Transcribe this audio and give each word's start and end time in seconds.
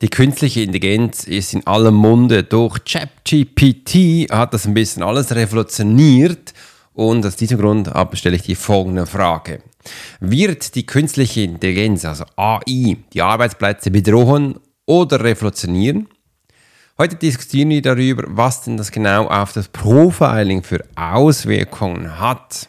Die 0.00 0.10
künstliche 0.10 0.60
Intelligenz 0.60 1.24
ist 1.24 1.54
in 1.54 1.66
allem 1.66 1.96
Munde. 1.96 2.44
Durch 2.44 2.84
ChatGPT 2.84 4.30
hat 4.30 4.54
das 4.54 4.64
ein 4.64 4.74
bisschen 4.74 5.02
alles 5.02 5.34
revolutioniert. 5.34 6.54
Und 6.92 7.26
aus 7.26 7.34
diesem 7.34 7.58
Grund 7.58 7.90
stelle 8.12 8.36
ich 8.36 8.42
die 8.42 8.54
folgende 8.54 9.06
Frage. 9.06 9.60
Wird 10.20 10.76
die 10.76 10.86
künstliche 10.86 11.40
Intelligenz, 11.40 12.04
also 12.04 12.24
AI, 12.36 12.98
die 13.12 13.22
Arbeitsplätze 13.22 13.90
bedrohen 13.90 14.60
oder 14.86 15.24
revolutionieren? 15.24 16.06
Heute 16.96 17.16
diskutieren 17.16 17.70
wir 17.70 17.82
darüber, 17.82 18.22
was 18.28 18.62
denn 18.62 18.76
das 18.76 18.92
genau 18.92 19.26
auf 19.26 19.52
das 19.52 19.66
Profiling 19.66 20.62
für 20.62 20.84
Auswirkungen 20.94 22.20
hat. 22.20 22.68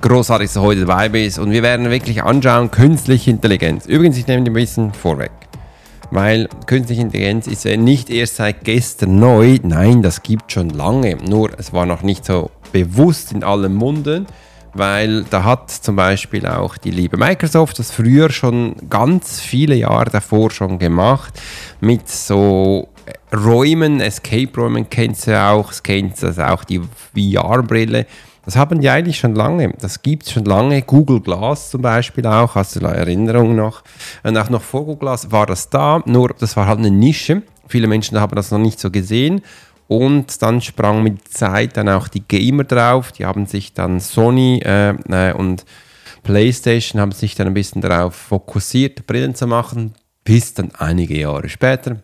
großartig, 0.00 0.46
dass 0.46 0.54
du 0.54 0.60
heute 0.60 0.80
dabei 0.80 1.08
bist. 1.08 1.38
Und 1.38 1.50
wir 1.50 1.62
werden 1.62 1.90
wirklich 1.90 2.22
anschauen, 2.22 2.70
künstliche 2.70 3.30
Intelligenz. 3.30 3.86
Übrigens, 3.86 4.18
ich 4.18 4.26
nehme 4.26 4.44
dir 4.44 4.50
ein 4.50 4.54
bisschen 4.54 4.92
vorweg, 4.92 5.30
weil 6.10 6.48
künstliche 6.66 7.02
Intelligenz 7.02 7.46
ist 7.46 7.64
ja 7.64 7.76
nicht 7.76 8.10
erst 8.10 8.36
seit 8.36 8.64
gestern 8.64 9.18
neu, 9.18 9.58
nein, 9.62 10.02
das 10.02 10.22
gibt 10.22 10.52
schon 10.52 10.70
lange, 10.70 11.16
nur 11.16 11.50
es 11.58 11.72
war 11.72 11.86
noch 11.86 12.02
nicht 12.02 12.24
so 12.24 12.50
bewusst 12.72 13.32
in 13.32 13.44
allen 13.44 13.74
Munden, 13.74 14.26
weil 14.74 15.24
da 15.24 15.44
hat 15.44 15.70
zum 15.70 15.96
Beispiel 15.96 16.46
auch 16.46 16.76
die 16.76 16.90
liebe 16.90 17.16
Microsoft 17.16 17.78
das 17.78 17.90
früher 17.90 18.30
schon 18.30 18.76
ganz 18.88 19.40
viele 19.40 19.74
Jahre 19.74 20.10
davor 20.10 20.50
schon 20.50 20.78
gemacht. 20.78 21.40
Mit 21.80 22.08
so 22.08 22.88
Räumen, 23.34 24.00
Escape-Räumen 24.00 24.88
kennst 24.88 25.26
du 25.26 25.40
auch, 25.40 25.72
kennst 25.82 26.22
du 26.22 26.48
auch 26.48 26.64
die 26.64 26.80
VR-Brille, 27.14 28.06
das 28.48 28.56
haben 28.56 28.80
die 28.80 28.88
eigentlich 28.88 29.18
schon 29.18 29.34
lange. 29.34 29.74
Das 29.78 30.00
gibt 30.00 30.22
es 30.22 30.32
schon 30.32 30.46
lange. 30.46 30.80
Google 30.80 31.20
Glass 31.20 31.68
zum 31.68 31.82
Beispiel 31.82 32.24
auch, 32.26 32.54
hast 32.54 32.76
du 32.76 32.80
eine 32.80 32.96
Erinnerung 32.96 33.54
noch? 33.54 33.84
Und 34.22 34.38
auch 34.38 34.48
noch 34.48 34.62
vor 34.62 34.86
Google 34.86 35.00
Glass 35.00 35.30
war 35.30 35.44
das 35.44 35.68
da, 35.68 36.02
nur 36.06 36.30
das 36.30 36.56
war 36.56 36.66
halt 36.66 36.78
eine 36.78 36.90
Nische. 36.90 37.42
Viele 37.66 37.88
Menschen 37.88 38.18
haben 38.18 38.34
das 38.34 38.50
noch 38.50 38.58
nicht 38.58 38.80
so 38.80 38.90
gesehen. 38.90 39.42
Und 39.86 40.40
dann 40.40 40.62
sprang 40.62 41.02
mit 41.02 41.28
Zeit 41.28 41.76
dann 41.76 41.90
auch 41.90 42.08
die 42.08 42.22
Gamer 42.26 42.64
drauf. 42.64 43.12
Die 43.12 43.26
haben 43.26 43.44
sich 43.44 43.74
dann 43.74 44.00
Sony 44.00 44.62
äh, 44.64 44.94
äh, 45.10 45.34
und 45.34 45.66
PlayStation 46.22 47.02
haben 47.02 47.12
sich 47.12 47.34
dann 47.34 47.48
ein 47.48 47.54
bisschen 47.54 47.82
darauf 47.82 48.14
fokussiert, 48.14 49.06
Brillen 49.06 49.34
zu 49.34 49.46
machen, 49.46 49.92
bis 50.24 50.54
dann 50.54 50.70
einige 50.78 51.20
Jahre 51.20 51.50
später 51.50 51.98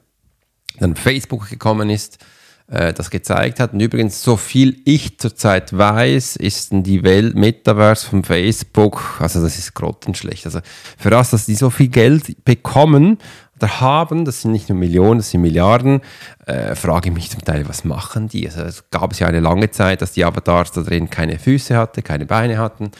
dann 0.79 0.95
Facebook 0.95 1.49
gekommen 1.49 1.89
ist 1.89 2.19
äh, 2.21 2.25
das 2.67 3.11
gezeigt 3.11 3.61
hat. 3.61 3.75
Und 3.75 3.81
übrigens, 3.81 4.23
so 4.23 4.37
viel 4.37 4.81
ich 4.87 5.19
zurzeit 5.19 5.77
weiß, 5.77 6.37
ist 6.37 6.71
die 6.73 7.03
Welt 7.03 7.35
Metaverse 7.35 8.07
von 8.07 8.25
Facebook, 8.25 9.19
also 9.21 9.43
das 9.43 9.59
ist 9.59 9.75
grottenschlecht. 9.75 10.47
Also 10.47 10.61
für 10.97 11.11
das, 11.11 11.31
dass 11.31 11.45
die 11.45 11.57
so 11.57 11.69
viel 11.69 11.89
Geld 11.89 12.43
bekommen 12.45 13.19
oder 13.57 13.81
haben, 13.81 14.25
das 14.25 14.43
sind 14.43 14.53
nicht 14.53 14.69
nur 14.69 14.79
Millionen, 14.79 15.19
das 15.19 15.31
sind 15.31 15.43
Milliarden, 15.43 16.01
äh, 16.47 16.75
frage 16.75 17.09
ich 17.09 17.15
mich 17.15 17.31
zum 17.31 17.45
Teil, 17.45 17.69
was 17.69 17.85
machen 17.85 18.29
die? 18.29 18.49
Also 18.49 18.63
es 18.63 18.91
gab 18.91 19.13
es 19.13 19.19
ja 19.19 19.27
eine 19.27 19.41
lange 19.41 19.71
Zeit, 19.71 20.03
dass 20.03 20.13
die 20.13 20.25
Avatars 20.25 20.73
da 20.73 20.83
drin 20.83 21.11
keine 21.11 21.39
Füße 21.39 21.77
hatten, 21.77 22.03
keine 22.03 22.27
Beine 22.27 22.59
hatten. 22.59 22.91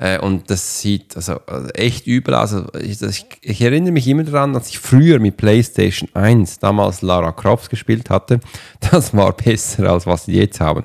Äh, 0.00 0.18
und 0.18 0.50
das 0.50 0.80
sieht 0.80 1.14
also, 1.14 1.40
also 1.46 1.68
echt 1.70 2.06
übel 2.06 2.34
aus. 2.34 2.54
Also 2.54 3.06
ich, 3.06 3.24
ich, 3.42 3.60
erinnere 3.60 3.92
mich 3.92 4.08
immer 4.08 4.24
daran, 4.24 4.54
dass 4.54 4.70
ich 4.70 4.78
früher 4.78 5.18
mit 5.18 5.36
PlayStation 5.36 6.08
1 6.14 6.58
damals 6.58 7.02
Lara 7.02 7.32
Croft 7.32 7.70
gespielt 7.70 8.08
hatte. 8.08 8.40
Das 8.90 9.14
war 9.14 9.32
besser 9.34 9.90
als 9.90 10.06
was 10.06 10.24
sie 10.24 10.32
jetzt 10.32 10.58
haben. 10.58 10.84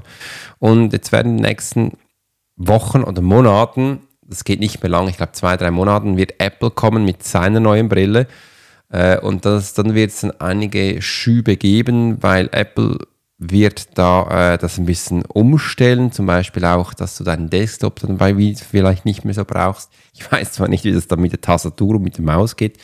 Und 0.59 0.91
jetzt 0.91 1.13
werden 1.13 1.31
in 1.31 1.37
den 1.37 1.45
nächsten 1.45 1.93
Wochen 2.57 3.03
oder 3.03 3.21
Monaten, 3.21 4.01
das 4.21 4.43
geht 4.43 4.59
nicht 4.59 4.83
mehr 4.83 4.89
lang, 4.89 5.07
ich 5.07 5.17
glaube 5.17 5.31
zwei, 5.31 5.55
drei 5.55 5.71
Monaten, 5.71 6.17
wird 6.17 6.39
Apple 6.39 6.71
kommen 6.71 7.05
mit 7.05 7.23
seiner 7.23 7.61
neuen 7.61 7.87
Brille. 7.87 8.27
Äh, 8.89 9.19
und 9.19 9.45
das, 9.45 9.73
dann 9.73 9.95
wird 9.95 10.11
es 10.11 10.21
dann 10.21 10.31
einige 10.39 11.01
Schübe 11.01 11.55
geben, 11.55 12.21
weil 12.21 12.49
Apple 12.51 12.97
wird 13.37 13.97
da 13.97 14.53
äh, 14.53 14.57
das 14.57 14.77
ein 14.77 14.85
bisschen 14.85 15.25
umstellen, 15.25 16.11
zum 16.11 16.25
Beispiel 16.25 16.63
auch, 16.65 16.93
dass 16.93 17.17
du 17.17 17.23
deinen 17.23 17.49
Desktop 17.49 17.99
dann 17.99 18.17
bei 18.17 18.33
vielleicht 18.55 19.05
nicht 19.05 19.25
mehr 19.25 19.33
so 19.33 19.43
brauchst. 19.43 19.91
Ich 20.13 20.31
weiß 20.31 20.53
zwar 20.53 20.69
nicht, 20.69 20.85
wie 20.85 20.93
das 20.93 21.07
dann 21.07 21.19
mit 21.19 21.33
der 21.33 21.41
Tastatur 21.41 21.95
und 21.95 22.03
mit 22.03 22.17
der 22.17 22.23
Maus 22.23 22.55
geht, 22.55 22.77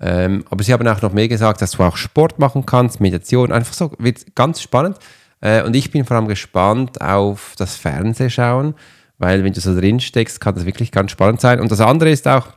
ähm, 0.00 0.44
aber 0.50 0.62
sie 0.62 0.72
haben 0.72 0.86
auch 0.88 1.00
noch 1.00 1.12
mehr 1.12 1.28
gesagt, 1.28 1.62
dass 1.62 1.72
du 1.72 1.82
auch 1.82 1.96
Sport 1.96 2.38
machen 2.38 2.66
kannst, 2.66 3.00
Meditation, 3.00 3.52
einfach 3.52 3.72
so, 3.72 3.92
wird 3.98 4.34
ganz 4.34 4.60
spannend. 4.60 4.98
Äh, 5.40 5.62
und 5.62 5.74
ich 5.74 5.90
bin 5.90 6.04
vor 6.04 6.16
allem 6.16 6.28
gespannt 6.28 7.00
auf 7.00 7.54
das 7.56 7.76
Fernsehschauen, 7.76 8.74
weil 9.18 9.44
wenn 9.44 9.52
du 9.52 9.60
so 9.60 9.74
drin 9.78 10.00
steckst, 10.00 10.40
kann 10.40 10.54
das 10.54 10.66
wirklich 10.66 10.92
ganz 10.92 11.10
spannend 11.10 11.40
sein. 11.40 11.60
Und 11.60 11.70
das 11.70 11.80
andere 11.80 12.10
ist 12.10 12.28
auch, 12.28 12.48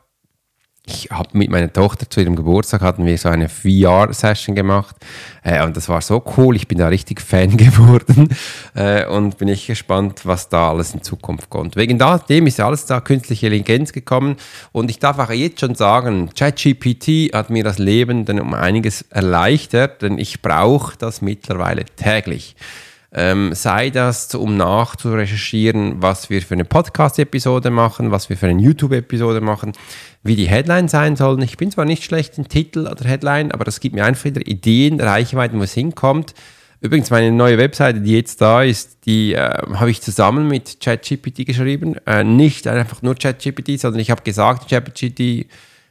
ich 0.89 1.09
habe 1.11 1.29
mit 1.37 1.49
meiner 1.49 1.71
Tochter 1.71 2.09
zu 2.09 2.19
ihrem 2.19 2.35
Geburtstag 2.35 2.81
hatten 2.81 3.05
wir 3.05 3.17
so 3.17 3.29
eine 3.29 3.47
VR-Session 3.47 4.55
gemacht 4.55 4.95
äh, 5.43 5.63
und 5.63 5.77
das 5.77 5.87
war 5.87 6.01
so 6.01 6.23
cool. 6.37 6.55
Ich 6.55 6.67
bin 6.67 6.79
da 6.79 6.87
richtig 6.87 7.21
Fan 7.21 7.55
geworden 7.57 8.29
äh, 8.75 9.05
und 9.05 9.37
bin 9.37 9.47
ich 9.47 9.67
gespannt, 9.67 10.21
was 10.25 10.49
da 10.49 10.69
alles 10.69 10.93
in 10.93 11.03
Zukunft 11.03 11.49
kommt. 11.49 11.75
Wegen 11.75 11.99
dem 12.29 12.47
ist 12.47 12.59
alles 12.59 12.85
da 12.85 12.99
künstliche 12.99 13.47
Intelligenz 13.47 13.93
gekommen 13.93 14.37
und 14.71 14.89
ich 14.89 14.99
darf 14.99 15.19
auch 15.19 15.29
jetzt 15.29 15.59
schon 15.59 15.75
sagen, 15.75 16.29
ChatGPT 16.35 17.33
hat 17.33 17.49
mir 17.49 17.63
das 17.63 17.77
Leben 17.77 18.25
dann 18.25 18.39
um 18.39 18.53
einiges 18.53 19.03
erleichtert, 19.03 20.01
denn 20.01 20.17
ich 20.17 20.41
brauche 20.41 20.97
das 20.97 21.21
mittlerweile 21.21 21.85
täglich. 21.85 22.55
Ähm, 23.11 23.53
sei 23.55 23.89
das, 23.89 24.35
um 24.35 24.55
nachzurecherchieren, 24.55 26.01
was 26.01 26.29
wir 26.29 26.41
für 26.43 26.53
eine 26.53 26.65
Podcast-Episode 26.65 27.71
machen, 27.71 28.11
was 28.11 28.29
wir 28.29 28.37
für 28.37 28.47
eine 28.47 28.61
YouTube-Episode 28.61 29.41
machen, 29.41 29.73
wie 30.21 30.35
die 30.35 30.47
Headlines 30.47 30.91
sein 30.91 31.15
sollen. 31.15 31.41
Ich 31.41 31.57
bin 31.57 31.71
zwar 31.71 31.85
nicht 31.85 32.03
schlecht 32.03 32.37
im 32.37 32.47
Titel 32.47 32.87
oder 32.87 33.03
Headline, 33.05 33.51
aber 33.51 33.65
das 33.65 33.79
gibt 33.79 33.95
mir 33.95 34.05
einfach 34.05 34.25
wieder 34.25 34.45
Ideen, 34.45 35.01
Reichweiten, 35.01 35.57
wo 35.57 35.63
es 35.63 35.73
hinkommt. 35.73 36.35
Übrigens, 36.81 37.09
meine 37.09 37.31
neue 37.31 37.57
Webseite, 37.57 37.99
die 37.99 38.13
jetzt 38.13 38.41
da 38.41 38.61
ist, 38.61 39.05
die 39.05 39.33
äh, 39.33 39.39
habe 39.73 39.89
ich 39.89 40.01
zusammen 40.01 40.47
mit 40.47 40.79
ChatGPT 40.79 41.45
geschrieben. 41.45 41.95
Äh, 42.05 42.23
nicht 42.23 42.67
einfach 42.67 43.01
nur 43.01 43.15
ChatGPT, 43.15 43.79
sondern 43.79 43.99
ich 43.99 44.11
habe 44.11 44.21
gesagt, 44.21 44.69
ChatGPT 44.69 45.47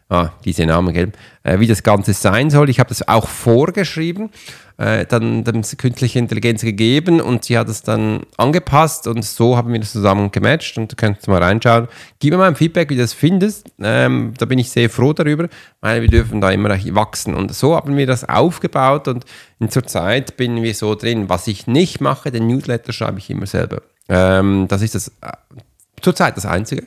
ah, 0.08 0.30
diese 0.44 0.66
Namen, 0.66 0.94
gell? 0.94 1.12
Äh, 1.42 1.60
wie 1.60 1.66
das 1.66 1.82
Ganze 1.82 2.12
sein 2.12 2.50
soll. 2.50 2.70
Ich 2.70 2.80
habe 2.80 2.88
das 2.88 3.06
auch 3.06 3.28
vorgeschrieben, 3.28 4.30
äh, 4.78 5.04
dann 5.06 5.44
dem 5.44 5.62
künstliche 5.62 6.18
Intelligenz 6.18 6.62
gegeben 6.62 7.20
und 7.20 7.44
sie 7.44 7.58
hat 7.58 7.68
es 7.68 7.82
dann 7.82 8.22
angepasst 8.36 9.08
und 9.08 9.24
so 9.24 9.56
haben 9.56 9.72
wir 9.72 9.80
das 9.80 9.92
zusammen 9.92 10.30
gematcht 10.30 10.78
und 10.78 10.92
du 10.92 10.96
kannst 10.96 11.26
mal 11.26 11.42
reinschauen. 11.42 11.88
Gib 12.20 12.30
mir 12.30 12.38
mal 12.38 12.48
ein 12.48 12.56
Feedback, 12.56 12.88
wie 12.88 12.94
du 12.94 13.02
das 13.02 13.12
findest. 13.12 13.66
Ähm, 13.80 14.34
da 14.38 14.46
bin 14.46 14.58
ich 14.58 14.70
sehr 14.70 14.88
froh 14.88 15.12
darüber, 15.12 15.48
weil 15.80 16.02
wir 16.02 16.08
dürfen 16.08 16.40
da 16.40 16.50
immer 16.50 16.70
wachsen 16.94 17.34
und 17.34 17.52
so 17.54 17.76
haben 17.76 17.96
wir 17.96 18.06
das 18.06 18.28
aufgebaut 18.28 19.08
und 19.08 19.24
in 19.58 19.68
zur 19.68 19.84
Zeit 19.84 20.36
bin 20.36 20.62
wir 20.62 20.74
so 20.74 20.94
drin. 20.94 21.28
Was 21.28 21.48
ich 21.48 21.66
nicht 21.66 22.00
mache, 22.00 22.30
den 22.30 22.46
Newsletter 22.46 22.92
schreibe 22.92 23.18
ich 23.18 23.28
immer 23.30 23.46
selber. 23.46 23.82
Ähm, 24.08 24.66
das 24.68 24.82
ist 24.82 24.94
das 24.94 25.08
äh, 25.20 25.32
zurzeit 26.00 26.36
das 26.36 26.46
Einzige. 26.46 26.84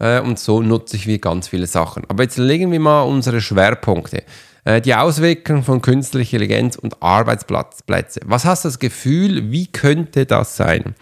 Äh, 0.00 0.20
und 0.20 0.38
so 0.38 0.60
nutze 0.60 0.96
ich 0.96 1.06
wie 1.06 1.18
ganz 1.18 1.48
viele 1.48 1.66
Sachen. 1.66 2.04
Aber 2.08 2.22
jetzt 2.22 2.38
legen 2.38 2.72
wir 2.72 2.80
mal 2.80 3.02
unsere 3.02 3.40
Schwerpunkte. 3.40 4.24
Äh, 4.64 4.80
die 4.80 4.94
Auswirkungen 4.94 5.62
von 5.62 5.82
künstlicher 5.82 6.36
Intelligenz 6.36 6.76
und 6.76 7.02
Arbeitsplätze. 7.02 8.20
Was 8.24 8.44
hast 8.44 8.64
du 8.64 8.68
das 8.68 8.78
Gefühl, 8.78 9.50
wie 9.50 9.66
könnte 9.66 10.26
das 10.26 10.56
sein? 10.56 10.94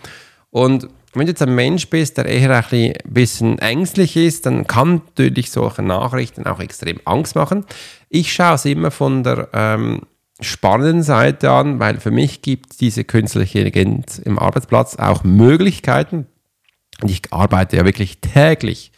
Und 0.50 0.88
wenn 1.14 1.26
du 1.26 1.30
jetzt 1.30 1.42
ein 1.42 1.54
Mensch 1.54 1.88
bist, 1.88 2.18
der 2.18 2.26
eher 2.26 2.64
ein 2.70 2.92
bisschen 3.04 3.58
ängstlich 3.58 4.16
ist, 4.16 4.44
dann 4.44 4.66
kann 4.66 5.02
natürlich 5.06 5.50
solche 5.50 5.82
Nachrichten 5.82 6.46
auch 6.46 6.60
extrem 6.60 7.00
Angst 7.06 7.34
machen. 7.34 7.64
Ich 8.10 8.32
schaue 8.32 8.56
es 8.56 8.66
immer 8.66 8.90
von 8.90 9.22
der 9.22 9.48
ähm, 9.54 10.02
spannenden 10.40 11.02
Seite 11.02 11.50
an, 11.50 11.78
weil 11.78 12.00
für 12.00 12.10
mich 12.10 12.42
gibt 12.42 12.80
diese 12.80 13.04
künstliche 13.04 13.60
Intelligenz 13.60 14.18
im 14.18 14.38
Arbeitsplatz 14.38 14.96
auch 14.96 15.24
Möglichkeiten. 15.24 16.26
Und 17.00 17.10
ich 17.10 17.22
arbeite 17.30 17.76
ja 17.76 17.84
wirklich 17.86 18.20
täglich 18.20 18.92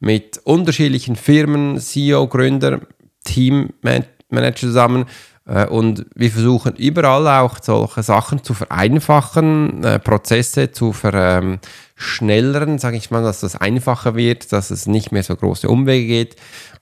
mit 0.00 0.38
unterschiedlichen 0.44 1.16
Firmen, 1.16 1.80
CEO, 1.80 2.26
Gründer, 2.28 2.80
Teammanager 3.24 4.54
zusammen. 4.54 5.06
Äh, 5.46 5.66
und 5.66 6.06
wir 6.14 6.30
versuchen 6.30 6.76
überall 6.76 7.26
auch 7.42 7.58
solche 7.62 8.02
Sachen 8.02 8.42
zu 8.42 8.54
vereinfachen, 8.54 9.84
äh, 9.84 9.98
Prozesse 9.98 10.72
zu 10.72 10.92
verschnellern, 10.92 12.78
sage 12.78 12.96
ich 12.96 13.10
mal, 13.10 13.22
dass 13.22 13.40
das 13.40 13.56
einfacher 13.56 14.14
wird, 14.14 14.52
dass 14.52 14.70
es 14.70 14.86
nicht 14.86 15.12
mehr 15.12 15.22
so 15.22 15.36
große 15.36 15.68
Umwege 15.68 16.06
geht. 16.06 16.36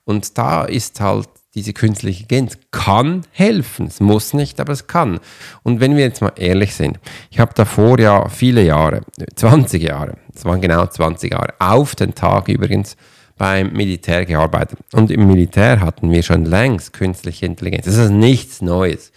Und 0.05 0.39
da 0.39 0.65
ist 0.65 1.01
halt 1.01 1.29
diese 1.55 1.75
künstliche 1.75 2.23
Intelligenz 2.23 2.59
kann 2.71 3.23
helfen. 3.31 3.87
Es 3.87 4.01
muss 4.01 4.33
nicht, 4.33 4.59
aber 4.59 4.73
es 4.73 4.87
kann. 4.87 5.21
Und 5.63 5.81
wenn 5.81 5.97
wir 5.97 6.05
jetzt 6.05 6.23
mal 6.23 6.33
ehrlich 6.37 6.75
sind, 6.75 6.99
ich 7.31 7.39
habe 7.41 7.53
davor 7.55 7.99
ja 7.99 8.29
viele 8.29 8.63
Jahre, 8.63 9.03
20 9.35 9.83
Jahre, 9.83 10.17
es 10.35 10.45
waren 10.45 10.63
genau 10.63 10.87
20 10.87 11.33
Jahre, 11.33 11.55
auf 11.59 11.95
den 11.95 12.15
Tag 12.15 12.49
übrigens, 12.49 12.97
beim 13.37 13.73
Militär 13.73 14.25
gearbeitet. 14.25 14.79
Und 14.93 15.11
im 15.11 15.27
Militär 15.27 15.81
hatten 15.81 16.11
wir 16.11 16.23
schon 16.23 16.45
längst 16.45 16.93
künstliche 16.93 17.47
Intelligenz. 17.47 17.87
Das 17.87 17.97
ist 17.97 18.11
nichts 18.11 18.63
Neues. 18.63 19.13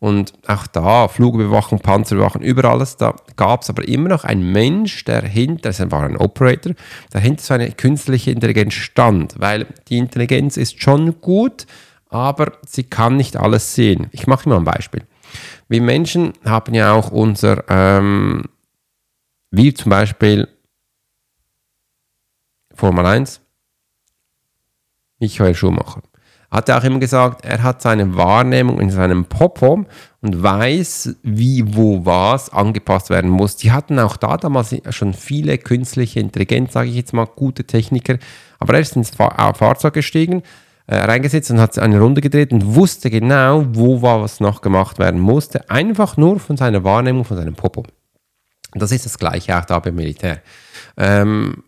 Und 0.00 0.32
auch 0.46 0.66
da, 0.66 1.08
Flugbewachung, 1.08 1.78
Panzerbewachung, 1.78 2.40
über 2.40 2.64
alles, 2.64 2.96
da 2.96 3.14
gab 3.36 3.62
es 3.62 3.68
aber 3.68 3.86
immer 3.86 4.08
noch 4.08 4.24
einen 4.24 4.50
Mensch, 4.50 5.04
der 5.04 5.22
hinter, 5.22 5.68
das 5.68 5.90
war 5.90 6.04
ein 6.04 6.16
Operator, 6.16 6.72
der 7.12 7.20
hinter 7.20 7.42
so 7.42 7.54
eine 7.54 7.70
künstliche 7.72 8.30
Intelligenz 8.30 8.72
stand, 8.72 9.34
weil 9.38 9.66
die 9.88 9.98
Intelligenz 9.98 10.56
ist 10.56 10.82
schon 10.82 11.20
gut, 11.20 11.66
aber 12.08 12.52
sie 12.66 12.84
kann 12.84 13.18
nicht 13.18 13.36
alles 13.36 13.74
sehen. 13.74 14.08
Ich 14.12 14.26
mache 14.26 14.48
mal 14.48 14.56
ein 14.56 14.64
Beispiel. 14.64 15.02
Wir 15.68 15.82
Menschen 15.82 16.32
haben 16.46 16.74
ja 16.74 16.92
auch 16.94 17.10
unser, 17.10 17.64
ähm, 17.68 18.44
wie 19.50 19.74
zum 19.74 19.90
Beispiel 19.90 20.48
Formel 22.74 23.04
1, 23.04 23.42
Michael 25.20 25.54
Schumacher. 25.54 26.02
Hat 26.50 26.68
er 26.68 26.78
auch 26.78 26.84
immer 26.84 26.98
gesagt, 26.98 27.44
er 27.44 27.62
hat 27.62 27.80
seine 27.80 28.16
Wahrnehmung 28.16 28.80
in 28.80 28.90
seinem 28.90 29.24
Popo 29.26 29.84
und 30.20 30.42
weiß, 30.42 31.16
wie, 31.22 31.76
wo, 31.76 32.04
was 32.04 32.52
angepasst 32.52 33.08
werden 33.08 33.30
muss. 33.30 33.56
Die 33.56 33.70
hatten 33.70 34.00
auch 34.00 34.16
da 34.16 34.36
damals 34.36 34.74
schon 34.90 35.14
viele 35.14 35.58
künstliche 35.58 36.18
Intelligenz, 36.18 36.72
sage 36.72 36.88
ich 36.88 36.96
jetzt 36.96 37.12
mal, 37.12 37.26
gute 37.26 37.64
Techniker. 37.64 38.18
Aber 38.58 38.74
er 38.74 38.80
ist 38.80 38.96
ins 38.96 39.10
Fahrzeug 39.10 39.94
gestiegen, 39.94 40.42
äh, 40.88 40.96
reingesetzt 40.96 41.52
und 41.52 41.60
hat 41.60 41.78
eine 41.78 42.00
Runde 42.00 42.20
gedreht 42.20 42.52
und 42.52 42.74
wusste 42.74 43.10
genau, 43.10 43.64
wo 43.72 44.02
was 44.02 44.40
noch 44.40 44.60
gemacht 44.60 44.98
werden 44.98 45.20
musste. 45.20 45.70
Einfach 45.70 46.16
nur 46.16 46.40
von 46.40 46.56
seiner 46.56 46.82
Wahrnehmung, 46.82 47.24
von 47.24 47.36
seinem 47.36 47.54
Popo. 47.54 47.84
Das 48.72 48.90
ist 48.90 49.04
das 49.04 49.18
Gleiche 49.18 49.56
auch 49.56 49.64
da 49.64 49.78
beim 49.78 49.94
Militär. 49.94 50.42
Ähm, 50.96 51.62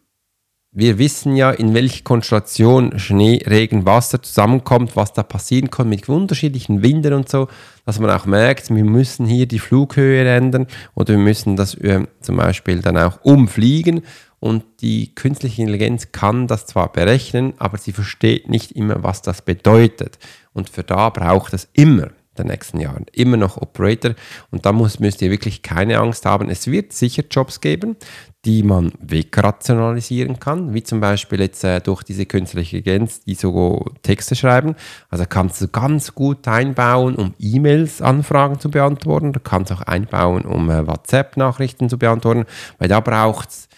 wir 0.74 0.98
wissen 0.98 1.36
ja, 1.36 1.50
in 1.50 1.74
welcher 1.74 2.02
Konstellation 2.02 2.98
Schnee, 2.98 3.42
Regen, 3.46 3.84
Wasser 3.84 4.22
zusammenkommt, 4.22 4.96
was 4.96 5.12
da 5.12 5.22
passieren 5.22 5.70
kann 5.70 5.90
mit 5.90 6.08
unterschiedlichen 6.08 6.82
Winden 6.82 7.12
und 7.12 7.28
so, 7.28 7.48
dass 7.84 7.98
man 7.98 8.10
auch 8.10 8.24
merkt, 8.24 8.74
wir 8.74 8.84
müssen 8.84 9.26
hier 9.26 9.46
die 9.46 9.58
Flughöhe 9.58 10.26
ändern 10.26 10.66
oder 10.94 11.10
wir 11.10 11.18
müssen 11.18 11.56
das 11.56 11.74
äh, 11.74 12.06
zum 12.22 12.36
Beispiel 12.38 12.80
dann 12.80 12.96
auch 12.96 13.22
umfliegen 13.22 14.00
und 14.40 14.64
die 14.80 15.14
künstliche 15.14 15.60
Intelligenz 15.60 16.10
kann 16.10 16.46
das 16.46 16.66
zwar 16.66 16.90
berechnen, 16.90 17.52
aber 17.58 17.76
sie 17.76 17.92
versteht 17.92 18.48
nicht 18.48 18.72
immer, 18.72 19.02
was 19.02 19.22
das 19.22 19.42
bedeutet. 19.42 20.18
Und 20.52 20.68
für 20.68 20.82
da 20.82 21.10
braucht 21.10 21.52
es 21.52 21.68
immer 21.74 22.08
der 22.36 22.46
nächsten 22.46 22.80
Jahren. 22.80 23.06
Immer 23.12 23.36
noch 23.36 23.56
Operator 23.56 24.14
und 24.50 24.66
da 24.66 24.72
muss, 24.72 24.98
müsst 24.98 25.22
ihr 25.22 25.30
wirklich 25.30 25.62
keine 25.62 25.98
Angst 25.98 26.26
haben. 26.26 26.48
Es 26.48 26.66
wird 26.66 26.92
sicher 26.92 27.24
Jobs 27.30 27.60
geben, 27.60 27.96
die 28.44 28.62
man 28.64 28.92
wegrationalisieren 29.00 30.40
kann, 30.40 30.74
wie 30.74 30.82
zum 30.82 31.00
Beispiel 31.00 31.40
jetzt 31.40 31.62
äh, 31.62 31.80
durch 31.80 32.02
diese 32.02 32.26
künstliche 32.26 32.72
Intelligenz, 32.78 33.20
die 33.20 33.34
so 33.34 33.84
Texte 34.02 34.34
schreiben. 34.34 34.74
Also 35.10 35.24
kannst 35.28 35.60
du 35.60 35.68
ganz 35.68 36.14
gut 36.14 36.46
einbauen, 36.48 37.14
um 37.14 37.34
E-Mails-Anfragen 37.38 38.58
zu 38.58 38.70
beantworten. 38.70 39.32
Du 39.32 39.40
kannst 39.40 39.70
auch 39.72 39.82
einbauen, 39.82 40.44
um 40.44 40.70
äh, 40.70 40.86
WhatsApp-Nachrichten 40.86 41.88
zu 41.88 41.98
beantworten, 41.98 42.44
weil 42.78 42.88
da 42.88 43.00
braucht 43.00 43.50
es 43.50 43.68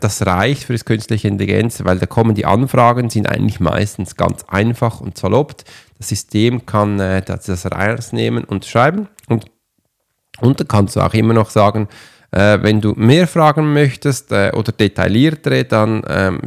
das 0.00 0.26
reicht 0.26 0.64
für 0.64 0.72
das 0.72 0.84
künstliche 0.84 1.28
Intelligenz, 1.28 1.84
weil 1.84 1.98
da 1.98 2.06
kommen 2.06 2.34
die 2.34 2.46
Anfragen, 2.46 3.08
sind 3.08 3.28
eigentlich 3.28 3.60
meistens 3.60 4.16
ganz 4.16 4.44
einfach 4.48 5.00
und 5.00 5.16
salopp. 5.16 5.54
Das 5.98 6.08
System 6.08 6.66
kann 6.66 6.98
äh, 6.98 7.22
das, 7.22 7.46
das 7.46 7.66
rausnehmen 7.66 8.44
und 8.44 8.64
schreiben 8.64 9.08
und, 9.28 9.44
und 10.40 10.58
dann 10.58 10.68
kannst 10.68 10.96
du 10.96 11.00
auch 11.00 11.14
immer 11.14 11.34
noch 11.34 11.50
sagen, 11.50 11.88
äh, 12.30 12.58
wenn 12.62 12.80
du 12.80 12.94
mehr 12.96 13.26
fragen 13.26 13.72
möchtest 13.72 14.32
äh, 14.32 14.52
oder 14.54 14.72
detailliertere, 14.72 15.64
dann 15.64 16.02
ähm, 16.08 16.40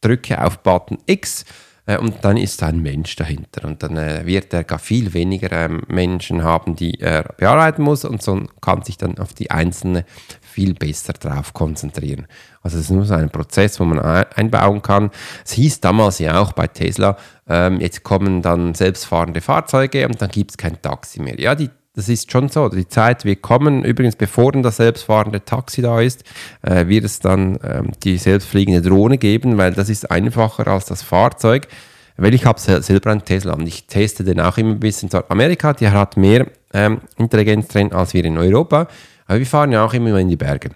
drücke 0.00 0.42
auf 0.42 0.58
Button 0.60 0.98
X 1.06 1.44
äh, 1.86 1.98
und 1.98 2.24
dann 2.24 2.36
ist 2.36 2.62
da 2.62 2.66
ein 2.66 2.80
Mensch 2.80 3.16
dahinter. 3.16 3.66
Und 3.66 3.82
dann 3.82 3.96
äh, 3.96 4.26
wird 4.26 4.52
er 4.52 4.64
gar 4.64 4.78
viel 4.78 5.14
weniger 5.14 5.50
ähm, 5.52 5.82
Menschen 5.88 6.44
haben, 6.44 6.76
die 6.76 7.00
er 7.00 7.34
bearbeiten 7.38 7.82
muss 7.82 8.04
und 8.04 8.22
so 8.22 8.42
kann 8.60 8.82
sich 8.82 8.98
dann 8.98 9.18
auf 9.18 9.32
die 9.32 9.50
einzelne 9.50 10.04
viel 10.40 10.74
besser 10.74 11.14
drauf 11.14 11.52
konzentrieren. 11.54 12.26
Also 12.62 12.78
es 12.78 12.84
ist 12.84 12.90
nur 12.90 13.04
so 13.04 13.14
ein 13.14 13.30
Prozess, 13.30 13.80
wo 13.80 13.84
man 13.84 13.98
einbauen 13.98 14.82
kann. 14.82 15.10
Es 15.44 15.52
hieß 15.52 15.80
damals 15.80 16.18
ja 16.18 16.40
auch 16.40 16.52
bei 16.52 16.68
Tesla, 16.68 17.16
ähm, 17.48 17.80
jetzt 17.80 18.02
kommen 18.02 18.42
dann 18.42 18.74
selbstfahrende 18.74 19.40
Fahrzeuge 19.40 20.06
und 20.06 20.22
dann 20.22 20.30
gibt 20.30 20.52
es 20.52 20.56
kein 20.56 20.80
Taxi 20.80 21.20
mehr. 21.20 21.38
Ja, 21.40 21.54
die 21.54 21.70
das 21.94 22.08
ist 22.08 22.32
schon 22.32 22.48
so. 22.48 22.70
Die 22.70 22.88
Zeit 22.88 23.26
wird 23.26 23.42
kommen. 23.42 23.84
Übrigens, 23.84 24.16
bevor 24.16 24.52
dann 24.52 24.62
das 24.62 24.78
selbstfahrende 24.78 25.44
Taxi 25.44 25.82
da 25.82 26.00
ist, 26.00 26.24
äh, 26.62 26.86
wird 26.86 27.04
es 27.04 27.20
dann 27.20 27.58
ähm, 27.62 27.92
die 28.02 28.16
selbstfliegende 28.16 28.80
Drohne 28.80 29.18
geben, 29.18 29.58
weil 29.58 29.74
das 29.74 29.90
ist 29.90 30.10
einfacher 30.10 30.66
als 30.68 30.86
das 30.86 31.02
Fahrzeug. 31.02 31.68
Weil 32.16 32.34
ich 32.34 32.46
habe 32.46 32.58
selber 32.58 33.10
einen 33.10 33.24
Tesla 33.24 33.54
und 33.54 33.66
ich 33.66 33.86
teste 33.86 34.24
den 34.24 34.40
auch 34.40 34.56
immer 34.56 34.70
ein 34.70 34.80
bisschen. 34.80 35.10
Amerika, 35.28 35.72
die 35.72 35.88
hat 35.88 36.16
mehr 36.16 36.46
ähm, 36.72 37.00
Intelligenz 37.18 37.68
drin 37.68 37.92
als 37.92 38.14
wir 38.14 38.24
in 38.24 38.38
Europa. 38.38 38.86
Aber 39.26 39.38
wir 39.38 39.46
fahren 39.46 39.72
ja 39.72 39.84
auch 39.84 39.92
immer 39.92 40.16
in 40.18 40.28
die 40.28 40.36
Berge. 40.36 40.70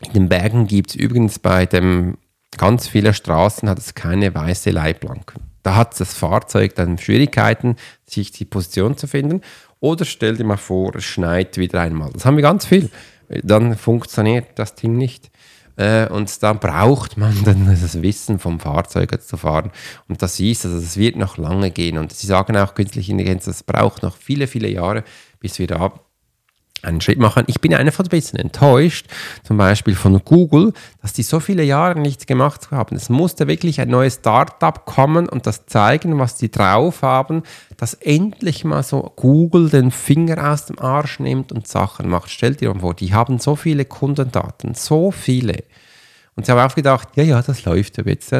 In 0.00 0.12
den 0.14 0.28
Bergen 0.28 0.66
gibt 0.66 0.90
es 0.90 0.96
übrigens 0.96 1.38
bei 1.38 1.66
dem 1.66 2.16
ganz 2.56 2.88
vielen 2.88 3.14
Straßen 3.14 3.68
hat 3.68 3.78
es 3.78 3.94
keine 3.94 4.34
weiße 4.34 4.70
Leitplanken. 4.70 5.42
Da 5.62 5.76
hat 5.76 6.00
das 6.00 6.14
Fahrzeug 6.14 6.74
dann 6.74 6.98
Schwierigkeiten, 6.98 7.76
sich 8.06 8.32
die 8.32 8.44
Position 8.44 8.96
zu 8.96 9.06
finden. 9.06 9.42
Oder 9.78 10.04
stell 10.04 10.36
dir 10.36 10.44
mal 10.44 10.56
vor, 10.56 10.94
es 10.96 11.04
schneit 11.04 11.56
wieder 11.58 11.80
einmal. 11.80 12.10
Das 12.12 12.24
haben 12.24 12.36
wir 12.36 12.42
ganz 12.42 12.66
viel. 12.66 12.90
Dann 13.28 13.76
funktioniert 13.76 14.46
das 14.56 14.74
Ding 14.74 14.96
nicht. 14.96 15.30
Äh, 15.76 16.08
und 16.08 16.42
dann 16.42 16.58
braucht 16.58 17.16
man 17.16 17.34
dann 17.44 17.66
das 17.66 18.02
Wissen 18.02 18.38
vom 18.38 18.58
Fahrzeug 18.58 19.22
zu 19.22 19.36
fahren. 19.36 19.70
Und 20.08 20.22
das 20.22 20.40
ist, 20.40 20.64
also 20.64 20.80
das 20.80 20.96
wird 20.96 21.16
noch 21.16 21.36
lange 21.36 21.70
gehen. 21.70 21.98
Und 21.98 22.12
sie 22.12 22.26
sagen 22.26 22.56
auch, 22.56 22.74
künstliche 22.74 23.12
Intelligenz, 23.12 23.44
das 23.44 23.62
braucht 23.62 24.02
noch 24.02 24.16
viele, 24.16 24.46
viele 24.46 24.68
Jahre, 24.68 25.04
bis 25.40 25.58
wir 25.58 25.66
da 25.66 25.92
einen 26.82 27.00
Schritt 27.00 27.18
machen. 27.18 27.44
Ich 27.46 27.60
bin 27.60 27.74
einfach 27.74 28.04
ein 28.04 28.08
bisschen 28.08 28.38
enttäuscht, 28.38 29.06
zum 29.42 29.56
Beispiel 29.56 29.94
von 29.94 30.22
Google, 30.24 30.72
dass 31.02 31.12
die 31.12 31.22
so 31.22 31.40
viele 31.40 31.62
Jahre 31.62 31.98
nichts 31.98 32.26
gemacht 32.26 32.70
haben. 32.70 32.96
Es 32.96 33.08
musste 33.08 33.46
wirklich 33.46 33.80
ein 33.80 33.88
neues 33.88 34.14
Startup 34.14 34.84
kommen 34.84 35.28
und 35.28 35.46
das 35.46 35.66
zeigen, 35.66 36.18
was 36.18 36.36
die 36.36 36.50
drauf 36.50 37.02
haben, 37.02 37.42
dass 37.76 37.94
endlich 37.94 38.64
mal 38.64 38.82
so 38.82 39.12
Google 39.16 39.70
den 39.70 39.90
Finger 39.90 40.52
aus 40.52 40.66
dem 40.66 40.78
Arsch 40.78 41.20
nimmt 41.20 41.52
und 41.52 41.66
Sachen 41.66 42.08
macht. 42.08 42.30
Stellt 42.30 42.60
dir 42.60 42.72
mal 42.72 42.80
vor, 42.80 42.94
die 42.94 43.14
haben 43.14 43.38
so 43.38 43.56
viele 43.56 43.84
Kundendaten, 43.84 44.74
so 44.74 45.10
viele. 45.10 45.64
Und 46.36 46.46
sie 46.46 46.52
haben 46.52 46.70
auch 46.70 46.74
gedacht, 46.74 47.08
ja, 47.16 47.22
ja, 47.22 47.42
das 47.42 47.64
läuft 47.64 47.98
ja 47.98 48.04
jetzt. 48.04 48.34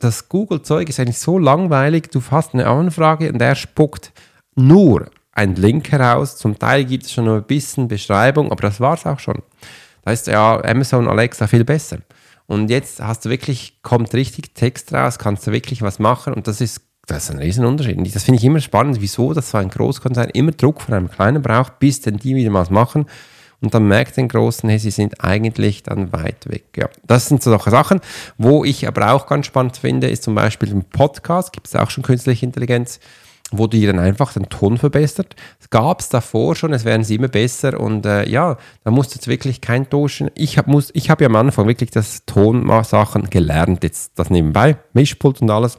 Das 0.00 0.28
Google-Zeug 0.28 0.88
ist 0.88 0.98
eigentlich 0.98 1.18
so 1.18 1.38
langweilig, 1.38 2.10
du 2.10 2.22
hast 2.30 2.54
eine 2.54 2.66
Anfrage 2.66 3.30
und 3.30 3.42
er 3.42 3.54
spuckt 3.54 4.12
nur 4.54 5.10
ein 5.38 5.54
Link 5.54 5.90
heraus. 5.92 6.36
Zum 6.36 6.58
Teil 6.58 6.84
gibt 6.84 7.04
es 7.04 7.12
schon 7.12 7.24
noch 7.24 7.36
ein 7.36 7.44
bisschen 7.44 7.88
Beschreibung, 7.88 8.50
aber 8.50 8.62
das 8.62 8.80
war 8.80 8.94
es 8.94 9.06
auch 9.06 9.20
schon. 9.20 9.40
Da 10.04 10.10
ist 10.10 10.26
ja 10.26 10.62
Amazon 10.64 11.08
Alexa 11.08 11.46
viel 11.46 11.64
besser. 11.64 11.98
Und 12.46 12.70
jetzt 12.70 13.00
hast 13.00 13.24
du 13.24 13.30
wirklich, 13.30 13.78
kommt 13.82 14.12
richtig 14.14 14.54
Text 14.54 14.92
raus, 14.92 15.18
kannst 15.18 15.46
du 15.46 15.52
wirklich 15.52 15.82
was 15.82 15.98
machen 15.98 16.32
und 16.34 16.48
das 16.48 16.60
ist, 16.60 16.80
das 17.06 17.24
ist 17.24 17.30
ein 17.30 17.38
Riesenunterschied. 17.38 18.14
Das 18.14 18.24
finde 18.24 18.38
ich 18.38 18.44
immer 18.44 18.60
spannend, 18.60 19.00
wieso 19.00 19.32
das 19.32 19.50
so 19.50 19.58
ein 19.58 19.68
Großkonzern 19.68 20.30
immer 20.30 20.52
Druck 20.52 20.80
von 20.80 20.94
einem 20.94 21.10
kleinen 21.10 21.42
braucht, 21.42 21.78
bis 21.78 22.00
denn 22.00 22.16
die 22.16 22.34
wieder 22.34 22.52
was 22.52 22.70
machen. 22.70 23.06
Und 23.60 23.74
dann 23.74 23.86
merkt 23.86 24.16
den 24.16 24.28
Großen, 24.28 24.68
hey, 24.68 24.78
sie 24.78 24.90
sind 24.90 25.22
eigentlich 25.22 25.82
dann 25.82 26.12
weit 26.12 26.48
weg. 26.48 26.66
Ja, 26.76 26.88
das 27.06 27.26
sind 27.26 27.42
so 27.42 27.56
Sachen. 27.58 28.00
Wo 28.38 28.64
ich 28.64 28.86
aber 28.86 29.12
auch 29.12 29.26
ganz 29.26 29.46
spannend 29.46 29.76
finde, 29.76 30.08
ist 30.08 30.22
zum 30.22 30.34
Beispiel 30.34 30.70
im 30.70 30.84
Podcast, 30.84 31.52
gibt 31.52 31.66
es 31.66 31.74
auch 31.74 31.90
schon 31.90 32.04
künstliche 32.04 32.46
Intelligenz 32.46 33.00
wo 33.50 33.66
die 33.66 33.86
dann 33.86 33.98
einfach 33.98 34.32
den 34.32 34.48
Ton 34.48 34.78
verbessert. 34.78 35.36
Es 35.60 35.70
gab 35.70 36.00
es 36.00 36.08
davor 36.08 36.54
schon, 36.54 36.72
es 36.72 36.84
werden 36.84 37.04
sie 37.04 37.16
immer 37.16 37.28
besser 37.28 37.80
und 37.80 38.04
äh, 38.06 38.28
ja, 38.28 38.56
da 38.84 38.90
musst 38.90 39.12
du 39.12 39.16
jetzt 39.16 39.28
wirklich 39.28 39.60
kein 39.60 39.88
Tauschen. 39.88 40.30
Ich 40.34 40.58
habe 40.58 40.78
hab 40.78 41.20
ja 41.20 41.26
am 41.26 41.36
Anfang 41.36 41.66
wirklich 41.66 41.90
das 41.90 42.24
Tonsachen 42.26 43.30
gelernt, 43.30 43.82
jetzt 43.82 44.18
das 44.18 44.30
nebenbei, 44.30 44.76
Mischpult 44.92 45.40
und 45.40 45.50
alles. 45.50 45.78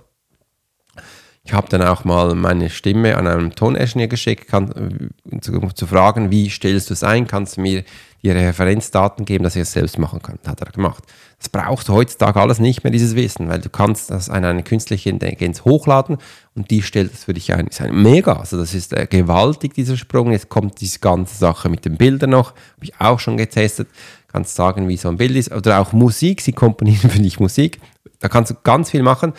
Ich 1.49 1.53
habe 1.55 1.67
dann 1.67 1.81
auch 1.81 2.05
mal 2.05 2.35
meine 2.35 2.69
Stimme 2.69 3.17
an 3.17 3.25
einen 3.25 3.55
Toningenieur 3.55 4.07
geschickt, 4.07 4.47
kann, 4.47 5.09
äh, 5.31 5.39
zu, 5.39 5.59
zu, 5.73 5.87
fragen, 5.87 6.29
wie 6.29 6.47
stellst 6.47 6.91
du 6.91 6.93
es 6.93 7.03
ein? 7.03 7.25
Kannst 7.25 7.57
du 7.57 7.61
mir 7.61 7.83
die 8.21 8.29
Referenzdaten 8.29 9.25
geben, 9.25 9.43
dass 9.45 9.55
ich 9.55 9.63
es 9.63 9.71
selbst 9.71 9.97
machen 9.97 10.21
kann? 10.21 10.37
Das 10.43 10.51
hat 10.51 10.61
er 10.61 10.71
gemacht. 10.71 11.03
Das 11.39 11.49
braucht 11.49 11.89
heutzutage 11.89 12.39
alles 12.39 12.59
nicht 12.59 12.83
mehr, 12.83 12.91
dieses 12.91 13.15
Wissen, 13.15 13.49
weil 13.49 13.61
du 13.61 13.69
kannst 13.69 14.11
das 14.11 14.29
an 14.29 14.45
eine 14.45 14.61
künstliche 14.61 15.09
Intelligenz 15.09 15.65
hochladen 15.65 16.19
und 16.53 16.69
die 16.69 16.83
stellt 16.83 17.15
es 17.15 17.23
für 17.23 17.33
dich 17.33 17.51
ein. 17.51 17.65
Das 17.65 17.79
ist 17.79 17.81
ein 17.81 17.99
mega, 17.99 18.33
also 18.33 18.55
das 18.55 18.75
ist 18.75 18.93
äh, 18.93 19.07
gewaltig, 19.09 19.73
dieser 19.73 19.97
Sprung. 19.97 20.31
Jetzt 20.31 20.49
kommt 20.49 20.79
diese 20.81 20.99
ganze 20.99 21.35
Sache 21.35 21.67
mit 21.67 21.83
den 21.83 21.97
Bildern 21.97 22.29
noch, 22.29 22.51
habe 22.51 22.83
ich 22.83 22.93
auch 22.99 23.19
schon 23.19 23.37
getestet. 23.37 23.87
Kannst 24.27 24.53
sagen, 24.53 24.87
wie 24.87 24.97
so 24.97 25.09
ein 25.09 25.17
Bild 25.17 25.35
ist. 25.35 25.51
Oder 25.51 25.79
auch 25.79 25.93
Musik, 25.93 26.41
sie 26.41 26.53
komponieren 26.53 27.09
für 27.09 27.19
dich 27.19 27.39
Musik. 27.39 27.81
Da 28.19 28.29
kannst 28.29 28.51
du 28.51 28.55
ganz 28.63 28.91
viel 28.91 29.01
machen. 29.01 29.33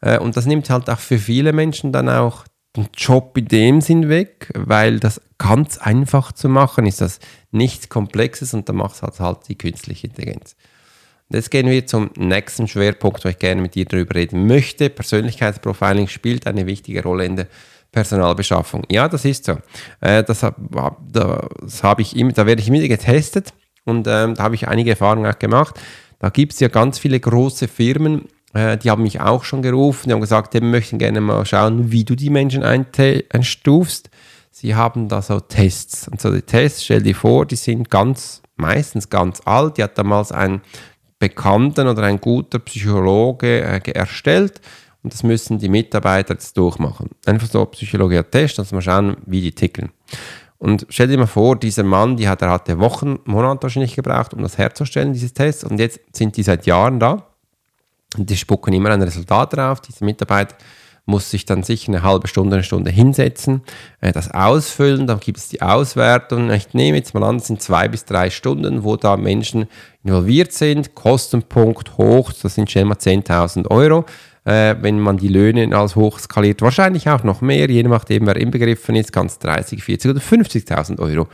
Äh, 0.00 0.18
und 0.18 0.36
das 0.36 0.46
nimmt 0.46 0.70
halt 0.70 0.88
auch 0.90 0.98
für 0.98 1.18
viele 1.18 1.52
Menschen 1.52 1.92
dann 1.92 2.08
auch 2.08 2.44
den 2.76 2.88
Job 2.94 3.36
in 3.38 3.48
dem 3.48 3.80
Sinn 3.80 4.08
weg, 4.08 4.50
weil 4.54 5.00
das 5.00 5.20
ganz 5.38 5.78
einfach 5.78 6.32
zu 6.32 6.48
machen 6.48 6.86
ist, 6.86 7.00
das 7.00 7.20
nichts 7.50 7.88
Komplexes 7.88 8.54
und 8.54 8.68
da 8.68 8.72
macht 8.72 8.96
es 8.96 9.02
halt, 9.02 9.20
halt 9.20 9.48
die 9.48 9.56
künstliche 9.56 10.06
Intelligenz. 10.08 10.56
Jetzt 11.28 11.50
gehen 11.50 11.68
wir 11.68 11.86
zum 11.86 12.10
nächsten 12.16 12.68
Schwerpunkt, 12.68 13.24
wo 13.24 13.28
ich 13.28 13.38
gerne 13.38 13.60
mit 13.60 13.74
dir 13.74 13.84
darüber 13.84 14.14
reden 14.14 14.46
möchte. 14.46 14.90
Persönlichkeitsprofiling 14.90 16.06
spielt 16.06 16.46
eine 16.46 16.66
wichtige 16.66 17.02
Rolle 17.02 17.24
in 17.24 17.36
der 17.36 17.48
Personalbeschaffung. 17.90 18.84
Ja, 18.90 19.08
das 19.08 19.24
ist 19.24 19.46
so. 19.46 19.58
Äh, 20.00 20.22
das 20.22 20.40
das 20.40 21.82
habe 21.82 22.02
ich 22.02 22.14
da 22.34 22.46
werde 22.46 22.62
ich 22.62 22.68
immer 22.68 22.86
getestet 22.86 23.52
und 23.84 24.06
ähm, 24.06 24.34
da 24.34 24.44
habe 24.44 24.54
ich 24.54 24.68
einige 24.68 24.90
Erfahrungen 24.90 25.26
auch 25.26 25.38
gemacht. 25.38 25.80
Da 26.18 26.30
gibt 26.30 26.52
es 26.52 26.60
ja 26.60 26.68
ganz 26.68 26.98
viele 26.98 27.18
große 27.18 27.68
Firmen, 27.68 28.28
äh, 28.56 28.76
die 28.76 28.90
haben 28.90 29.02
mich 29.02 29.20
auch 29.20 29.44
schon 29.44 29.62
gerufen, 29.62 30.08
die 30.08 30.14
haben 30.14 30.20
gesagt, 30.20 30.54
wir 30.54 30.62
möchten 30.62 30.98
gerne 30.98 31.20
mal 31.20 31.44
schauen, 31.46 31.92
wie 31.92 32.04
du 32.04 32.14
die 32.14 32.30
Menschen 32.30 32.62
einstufst. 32.62 34.10
Sie 34.50 34.74
haben 34.74 35.08
da 35.08 35.22
so 35.22 35.40
Tests. 35.40 36.08
Und 36.08 36.20
so 36.20 36.32
die 36.32 36.42
Tests, 36.42 36.84
stell 36.84 37.02
dir 37.02 37.14
vor, 37.14 37.46
die 37.46 37.56
sind 37.56 37.90
ganz, 37.90 38.42
meistens 38.56 39.10
ganz 39.10 39.42
alt. 39.44 39.76
Die 39.76 39.82
hat 39.82 39.98
damals 39.98 40.32
ein 40.32 40.62
Bekannten 41.18 41.88
oder 41.88 42.02
ein 42.02 42.20
guter 42.20 42.58
Psychologe 42.58 43.60
äh, 43.60 43.90
erstellt 43.92 44.60
und 45.06 45.12
das 45.12 45.22
müssen 45.22 45.60
die 45.60 45.68
Mitarbeiter 45.68 46.34
jetzt 46.34 46.56
durchmachen. 46.56 47.10
Einfach 47.26 47.46
so 47.46 47.64
Psychologie 47.66 48.20
Test, 48.24 48.58
dass 48.58 48.72
wir 48.72 48.82
schauen, 48.82 49.16
wie 49.24 49.40
die 49.40 49.52
ticken. 49.52 49.90
Und 50.58 50.84
stell 50.88 51.06
dir 51.06 51.16
mal 51.16 51.28
vor, 51.28 51.54
dieser 51.54 51.84
Mann, 51.84 52.16
die 52.16 52.28
hat, 52.28 52.42
er 52.42 52.50
hatte 52.50 52.80
Wochen, 52.80 53.20
Monate 53.24 53.62
wahrscheinlich 53.62 53.94
gebraucht, 53.94 54.34
um 54.34 54.42
das 54.42 54.58
herzustellen, 54.58 55.12
dieses 55.12 55.32
Test. 55.32 55.62
Und 55.62 55.78
jetzt 55.78 56.00
sind 56.12 56.36
die 56.36 56.42
seit 56.42 56.66
Jahren 56.66 56.98
da. 56.98 57.24
Die 58.16 58.36
spucken 58.36 58.72
immer 58.72 58.90
ein 58.90 59.02
Resultat 59.02 59.56
drauf. 59.56 59.80
Dieser 59.80 60.04
Mitarbeiter 60.04 60.56
muss 61.06 61.30
sich 61.30 61.46
dann 61.46 61.62
sicher 61.62 61.92
eine 61.92 62.02
halbe 62.02 62.28
Stunde, 62.28 62.56
eine 62.56 62.64
Stunde 62.64 62.90
hinsetzen, 62.90 63.62
äh, 64.00 64.12
das 64.12 64.30
ausfüllen, 64.32 65.06
dann 65.06 65.20
gibt 65.20 65.38
es 65.38 65.48
die 65.48 65.62
Auswertung. 65.62 66.50
Ich 66.50 66.74
nehme 66.74 66.98
jetzt 66.98 67.14
mal 67.14 67.22
an, 67.22 67.36
es 67.36 67.46
sind 67.46 67.62
zwei 67.62 67.88
bis 67.88 68.04
drei 68.04 68.28
Stunden, 68.28 68.82
wo 68.82 68.96
da 68.96 69.16
Menschen 69.16 69.66
involviert 70.02 70.52
sind, 70.52 70.94
Kostenpunkt 70.94 71.96
hoch, 71.96 72.32
das 72.32 72.56
sind 72.56 72.70
schon 72.70 72.88
mal 72.88 72.96
10.000 72.96 73.70
Euro. 73.70 74.04
Äh, 74.44 74.76
wenn 74.80 75.00
man 75.00 75.16
die 75.16 75.28
Löhne 75.28 75.76
als 75.76 75.96
hoch 75.96 76.20
skaliert, 76.20 76.62
wahrscheinlich 76.62 77.08
auch 77.08 77.24
noch 77.24 77.40
mehr, 77.40 77.68
je 77.68 77.82
nachdem, 77.82 78.26
wer 78.26 78.36
inbegriffen 78.36 78.94
ist, 78.94 79.16
es 79.16 79.38
30, 79.40 79.82
40 79.82 80.10
oder 80.12 80.20
50.000 80.20 81.00
Euro 81.00 81.26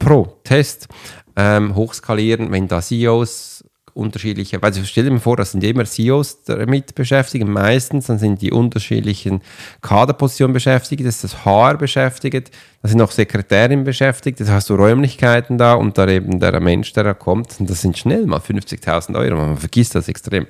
pro 0.00 0.38
Test 0.42 0.88
ähm, 1.36 1.76
hochskalieren, 1.76 2.50
wenn 2.50 2.66
da 2.66 2.80
CEOs 2.80 3.64
unterschiedliche, 3.96 4.62
also 4.62 4.84
stell 4.84 5.04
dir 5.04 5.10
mal 5.10 5.20
vor, 5.20 5.36
das 5.36 5.52
sind 5.52 5.64
immer 5.64 5.84
CEOs 5.84 6.44
damit 6.44 6.94
beschäftigt, 6.94 7.46
meistens, 7.46 8.06
dann 8.06 8.18
sind 8.18 8.42
die 8.42 8.52
unterschiedlichen 8.52 9.40
Kaderpositionen 9.80 10.52
beschäftigt, 10.52 11.04
das 11.04 11.16
ist 11.16 11.24
das 11.24 11.44
HR 11.44 11.78
beschäftigt, 11.78 12.50
da 12.82 12.88
sind 12.88 12.98
noch 12.98 13.10
Sekretärinnen 13.10 13.84
beschäftigt, 13.84 14.38
das 14.40 14.50
hast 14.50 14.68
du 14.70 14.74
Räumlichkeiten 14.74 15.58
da 15.58 15.74
und 15.74 15.96
da 15.98 16.06
eben 16.08 16.38
der 16.38 16.60
Mensch, 16.60 16.92
der 16.92 17.04
da 17.04 17.14
kommt, 17.14 17.58
und 17.58 17.70
das 17.70 17.80
sind 17.80 17.96
schnell 17.96 18.26
mal 18.26 18.40
50.000 18.40 19.18
Euro, 19.18 19.36
man 19.36 19.56
vergisst 19.56 19.94
das 19.94 20.08
extrem. 20.08 20.46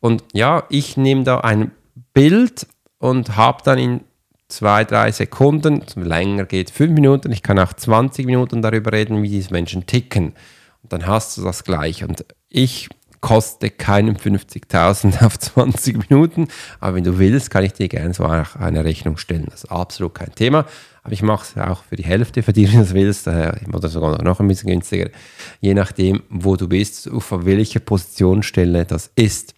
Und 0.00 0.22
ja, 0.32 0.64
ich 0.68 0.96
nehme 0.96 1.24
da 1.24 1.40
ein 1.40 1.70
Bild 2.12 2.66
und 2.98 3.36
habe 3.36 3.62
dann 3.64 3.78
in 3.78 4.00
zwei, 4.48 4.84
drei 4.84 5.10
Sekunden, 5.10 5.82
länger 5.96 6.44
geht 6.44 6.70
fünf 6.70 6.92
Minuten, 6.92 7.32
ich 7.32 7.42
kann 7.42 7.58
auch 7.58 7.72
20 7.72 8.26
Minuten 8.26 8.62
darüber 8.62 8.92
reden, 8.92 9.22
wie 9.22 9.30
diese 9.30 9.52
Menschen 9.52 9.86
ticken. 9.86 10.34
Und 10.84 10.92
dann 10.92 11.06
hast 11.06 11.38
du 11.38 11.42
das 11.42 11.64
gleich. 11.64 12.04
Und 12.04 12.26
ich 12.54 12.88
koste 13.20 13.70
keinen 13.70 14.16
50.000 14.16 15.24
auf 15.24 15.38
20 15.38 16.08
Minuten, 16.08 16.48
aber 16.78 16.96
wenn 16.96 17.04
du 17.04 17.18
willst, 17.18 17.50
kann 17.50 17.64
ich 17.64 17.72
dir 17.72 17.88
gerne 17.88 18.14
so 18.14 18.24
eine 18.24 18.84
Rechnung 18.84 19.16
stellen. 19.16 19.46
Das 19.50 19.64
ist 19.64 19.70
absolut 19.70 20.14
kein 20.14 20.34
Thema. 20.34 20.66
Aber 21.02 21.12
ich 21.12 21.22
mache 21.22 21.44
es 21.44 21.62
auch 21.62 21.82
für 21.84 21.96
die 21.96 22.04
Hälfte 22.04 22.42
für 22.42 22.54
wenn 22.54 22.70
du 22.70 22.78
das 22.78 22.94
willst, 22.94 23.26
oder 23.26 23.88
sogar 23.88 24.22
noch 24.22 24.40
ein 24.40 24.48
bisschen 24.48 24.70
günstiger, 24.70 25.10
je 25.60 25.74
nachdem, 25.74 26.22
wo 26.30 26.56
du 26.56 26.68
bist, 26.68 27.10
auf 27.10 27.30
welcher 27.44 27.80
Positionsstelle 27.80 28.84
das 28.86 29.10
ist. 29.14 29.54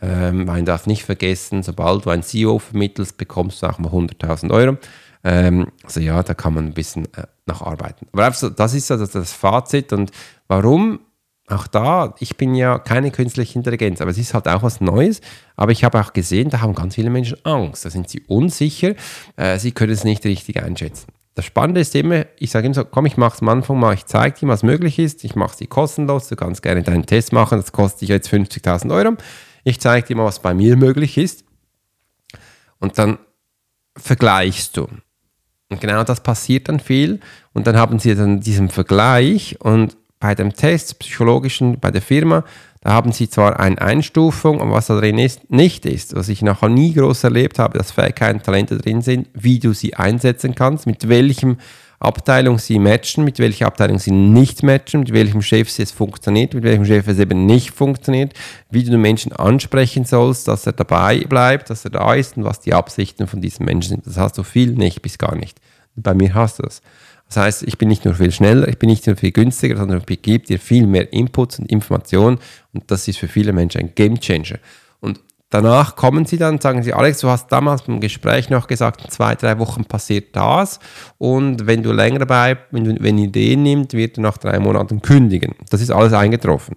Ähm, 0.00 0.44
man 0.44 0.64
darf 0.64 0.86
nicht 0.86 1.04
vergessen, 1.04 1.62
sobald 1.62 2.06
du 2.06 2.10
ein 2.10 2.22
CEO 2.22 2.58
vermittelst, 2.58 3.18
bekommst 3.18 3.62
du 3.62 3.66
auch 3.66 3.78
mal 3.78 3.90
100.000 3.90 4.50
Euro. 4.52 4.76
Ähm, 5.24 5.72
also 5.82 6.00
ja, 6.00 6.22
da 6.22 6.34
kann 6.34 6.54
man 6.54 6.66
ein 6.66 6.74
bisschen 6.74 7.06
äh, 7.14 7.26
nacharbeiten. 7.46 8.06
Aber 8.12 8.30
das 8.30 8.74
ist 8.74 8.90
also 8.90 9.06
das 9.06 9.32
Fazit 9.32 9.92
und 9.92 10.12
warum 10.48 11.00
auch 11.48 11.66
da, 11.68 12.14
ich 12.18 12.36
bin 12.36 12.54
ja 12.54 12.78
keine 12.78 13.10
künstliche 13.10 13.56
Intelligenz, 13.56 14.00
aber 14.00 14.10
es 14.10 14.18
ist 14.18 14.34
halt 14.34 14.48
auch 14.48 14.62
was 14.62 14.80
Neues. 14.80 15.20
Aber 15.54 15.70
ich 15.70 15.84
habe 15.84 16.00
auch 16.00 16.12
gesehen, 16.12 16.50
da 16.50 16.60
haben 16.60 16.74
ganz 16.74 16.96
viele 16.96 17.10
Menschen 17.10 17.38
Angst, 17.44 17.84
da 17.84 17.90
sind 17.90 18.08
sie 18.08 18.20
unsicher, 18.26 18.94
äh, 19.36 19.58
sie 19.58 19.72
können 19.72 19.92
es 19.92 20.02
nicht 20.02 20.24
richtig 20.24 20.62
einschätzen. 20.62 21.06
Das 21.36 21.44
Spannende 21.44 21.82
ist 21.82 21.94
immer, 21.94 22.24
ich 22.38 22.50
sage 22.50 22.66
immer 22.66 22.74
so, 22.74 22.84
komm, 22.84 23.06
ich 23.06 23.16
mache 23.16 23.36
es 23.36 23.42
am 23.42 23.48
Anfang 23.50 23.78
mal, 23.78 23.94
ich 23.94 24.06
zeige 24.06 24.40
dir, 24.40 24.48
was 24.48 24.62
möglich 24.62 24.98
ist, 24.98 25.22
ich 25.22 25.36
mache 25.36 25.56
es 25.60 25.68
kostenlos, 25.68 26.28
du 26.28 26.36
kannst 26.36 26.62
gerne 26.62 26.82
deinen 26.82 27.06
Test 27.06 27.32
machen, 27.32 27.58
das 27.58 27.72
kostet 27.72 28.02
dich 28.02 28.08
jetzt 28.08 28.28
50.000 28.28 28.92
Euro. 28.92 29.16
Ich 29.62 29.78
zeige 29.78 30.06
dir 30.06 30.16
mal, 30.16 30.24
was 30.24 30.40
bei 30.40 30.54
mir 30.54 30.76
möglich 30.76 31.18
ist. 31.18 31.44
Und 32.78 32.98
dann 32.98 33.18
vergleichst 33.96 34.76
du. 34.76 34.88
Und 35.68 35.80
genau 35.80 36.04
das 36.04 36.22
passiert 36.22 36.68
dann 36.68 36.80
viel. 36.80 37.20
Und 37.52 37.66
dann 37.66 37.76
haben 37.76 37.98
sie 37.98 38.14
dann 38.14 38.40
diesen 38.40 38.68
Vergleich 38.68 39.60
und 39.60 39.96
bei 40.26 40.34
dem 40.34 40.52
Test, 40.52 40.98
psychologischen, 40.98 41.78
bei 41.78 41.92
der 41.92 42.02
Firma, 42.02 42.42
da 42.80 42.94
haben 42.94 43.12
sie 43.12 43.30
zwar 43.30 43.60
eine 43.60 43.80
Einstufung, 43.80 44.60
aber 44.60 44.72
was 44.72 44.88
da 44.88 44.98
drin 44.98 45.18
ist, 45.18 45.52
nicht 45.52 45.86
ist, 45.86 46.16
was 46.16 46.28
ich 46.28 46.42
nachher 46.42 46.68
nie 46.68 46.94
groß 46.94 47.22
erlebt 47.22 47.60
habe, 47.60 47.78
dass 47.78 47.92
Fähigkeiten, 47.92 48.42
Talente 48.42 48.76
drin 48.76 49.02
sind, 49.02 49.28
wie 49.34 49.60
du 49.60 49.72
sie 49.72 49.94
einsetzen 49.94 50.56
kannst, 50.56 50.84
mit 50.84 51.08
welchem 51.08 51.58
Abteilung 52.00 52.58
sie 52.58 52.80
matchen, 52.80 53.22
mit 53.22 53.38
welcher 53.38 53.68
Abteilung 53.68 54.00
sie 54.00 54.10
nicht 54.10 54.64
matchen, 54.64 55.00
mit 55.00 55.12
welchem 55.12 55.42
Chef 55.42 55.78
es 55.78 55.92
funktioniert, 55.92 56.54
mit 56.54 56.64
welchem 56.64 56.86
Chef 56.86 57.06
es 57.06 57.20
eben 57.20 57.46
nicht 57.46 57.70
funktioniert, 57.70 58.32
wie 58.68 58.82
du 58.82 58.90
den 58.90 59.02
Menschen 59.02 59.32
ansprechen 59.32 60.06
sollst, 60.06 60.48
dass 60.48 60.66
er 60.66 60.72
dabei 60.72 61.20
bleibt, 61.20 61.70
dass 61.70 61.84
er 61.84 61.92
da 61.92 62.14
ist 62.14 62.36
und 62.36 62.42
was 62.42 62.58
die 62.58 62.74
Absichten 62.74 63.28
von 63.28 63.40
diesem 63.40 63.64
Menschen 63.64 63.90
sind. 63.90 64.06
Das 64.08 64.16
hast 64.16 64.36
du 64.38 64.42
viel 64.42 64.72
nicht 64.72 65.02
bis 65.02 65.18
gar 65.18 65.36
nicht. 65.36 65.60
Bei 65.94 66.14
mir 66.14 66.34
hast 66.34 66.58
du 66.58 66.64
das. 66.64 66.82
Das 67.28 67.38
heißt, 67.38 67.62
ich 67.64 67.76
bin 67.76 67.88
nicht 67.88 68.04
nur 68.04 68.14
viel 68.14 68.30
schneller, 68.30 68.68
ich 68.68 68.78
bin 68.78 68.88
nicht 68.88 69.06
nur 69.06 69.16
viel 69.16 69.32
günstiger, 69.32 69.76
sondern 69.76 70.02
ich 70.08 70.22
gebe 70.22 70.46
dir 70.46 70.58
viel 70.58 70.86
mehr 70.86 71.12
Inputs 71.12 71.58
und 71.58 71.70
Informationen 71.70 72.38
und 72.72 72.90
das 72.90 73.08
ist 73.08 73.18
für 73.18 73.28
viele 73.28 73.52
Menschen 73.52 73.80
ein 73.80 73.94
Game 73.94 74.20
Changer. 74.20 74.58
Und 75.00 75.20
danach 75.50 75.96
kommen 75.96 76.24
sie 76.24 76.36
dann, 76.36 76.60
sagen 76.60 76.82
sie, 76.82 76.92
Alex, 76.92 77.20
du 77.20 77.28
hast 77.28 77.50
damals 77.50 77.82
beim 77.82 78.00
Gespräch 78.00 78.48
noch 78.48 78.68
gesagt, 78.68 79.04
in 79.04 79.10
zwei, 79.10 79.34
drei 79.34 79.58
Wochen 79.58 79.84
passiert 79.84 80.36
das 80.36 80.78
und 81.18 81.66
wenn 81.66 81.82
du 81.82 81.92
länger 81.92 82.24
bleibst, 82.26 82.66
wenn 82.70 82.84
du 82.84 82.96
wenn 83.00 83.18
Ideen 83.18 83.64
nimmt, 83.64 83.92
wird 83.92 84.18
er 84.18 84.22
nach 84.22 84.38
drei 84.38 84.60
Monaten 84.60 85.02
kündigen. 85.02 85.54
Das 85.70 85.80
ist 85.80 85.90
alles 85.90 86.12
eingetroffen 86.12 86.76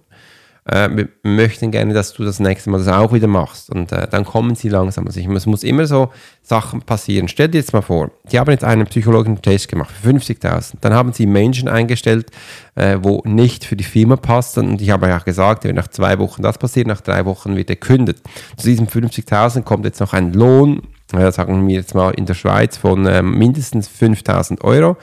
äh, 0.64 0.88
wir 0.92 1.08
möchten 1.22 1.70
gerne, 1.70 1.94
dass 1.94 2.12
du 2.12 2.24
das 2.24 2.40
nächste 2.40 2.70
Mal 2.70 2.78
das 2.78 2.88
auch 2.88 3.12
wieder 3.12 3.26
machst. 3.26 3.70
Und 3.70 3.92
äh, 3.92 4.06
dann 4.08 4.24
kommen 4.24 4.54
sie 4.54 4.68
langsam. 4.68 5.06
Also 5.06 5.20
es 5.20 5.46
muss 5.46 5.62
immer 5.62 5.86
so 5.86 6.10
Sachen 6.42 6.82
passieren. 6.82 7.28
Stell 7.28 7.48
dir 7.48 7.58
jetzt 7.58 7.72
mal 7.72 7.82
vor, 7.82 8.10
die 8.30 8.38
haben 8.38 8.50
jetzt 8.50 8.64
einen 8.64 8.86
psychologischen 8.86 9.42
Test 9.42 9.68
gemacht 9.68 9.94
für 10.00 10.10
50.000. 10.10 10.74
Dann 10.80 10.94
haben 10.94 11.12
sie 11.12 11.26
Menschen 11.26 11.68
eingestellt, 11.68 12.30
äh, 12.74 12.98
wo 13.00 13.22
nicht 13.24 13.64
für 13.64 13.76
die 13.76 13.84
Firma 13.84 14.16
passen. 14.16 14.68
Und 14.68 14.82
ich 14.82 14.90
habe 14.90 15.08
ja 15.08 15.18
auch 15.18 15.24
gesagt, 15.24 15.64
wenn 15.64 15.76
nach 15.76 15.88
zwei 15.88 16.18
Wochen 16.18 16.42
das 16.42 16.58
passiert, 16.58 16.86
nach 16.86 17.00
drei 17.00 17.24
Wochen 17.24 17.56
wird 17.56 17.70
er 17.70 17.76
kündet. 17.76 18.18
Zu 18.56 18.66
diesen 18.66 18.86
50.000 18.86 19.62
kommt 19.62 19.84
jetzt 19.84 20.00
noch 20.00 20.12
ein 20.12 20.32
Lohn, 20.32 20.82
äh, 21.12 21.32
sagen 21.32 21.66
wir 21.66 21.74
jetzt 21.74 21.94
mal 21.94 22.10
in 22.10 22.26
der 22.26 22.34
Schweiz, 22.34 22.76
von 22.76 23.06
ähm, 23.06 23.38
mindestens 23.38 23.88
5.000 23.88 24.60
Euro. 24.62 24.96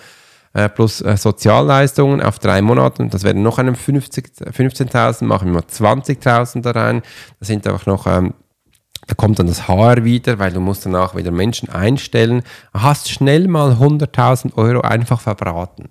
Äh, 0.53 0.69
plus 0.69 1.01
äh, 1.01 1.17
Sozialleistungen 1.17 2.21
auf 2.21 2.39
drei 2.39 2.61
Monate. 2.61 3.07
Das 3.07 3.23
werden 3.23 3.43
noch 3.43 3.57
einem 3.59 3.75
15.000, 3.75 5.23
machen 5.25 5.47
wir 5.47 5.53
mal 5.53 5.63
20.000 5.63 6.61
da 6.61 6.71
rein. 6.71 7.01
Das 7.39 7.47
sind 7.47 7.67
einfach 7.67 7.85
noch, 7.85 8.07
ähm, 8.07 8.33
da 9.05 9.13
kommt 9.15 9.39
dann 9.39 9.47
das 9.47 9.67
HR 9.67 10.03
wieder, 10.03 10.39
weil 10.39 10.51
du 10.51 10.59
musst 10.59 10.85
danach 10.85 11.15
wieder 11.15 11.31
Menschen 11.31 11.69
einstellen. 11.69 12.43
Du 12.73 12.81
hast 12.81 13.09
schnell 13.09 13.47
mal 13.47 13.73
100.000 13.73 14.55
Euro 14.55 14.81
einfach 14.81 15.21
verbraten. 15.21 15.89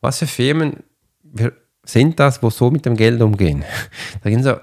Was 0.00 0.18
für 0.18 0.26
Firmen 0.26 0.84
sind 1.84 2.20
das, 2.20 2.42
wo 2.42 2.50
so 2.50 2.70
mit 2.70 2.86
dem 2.86 2.96
Geld 2.96 3.20
umgehen? 3.20 3.64
Da 4.22 4.30
gehen 4.30 4.42
so 4.42 4.56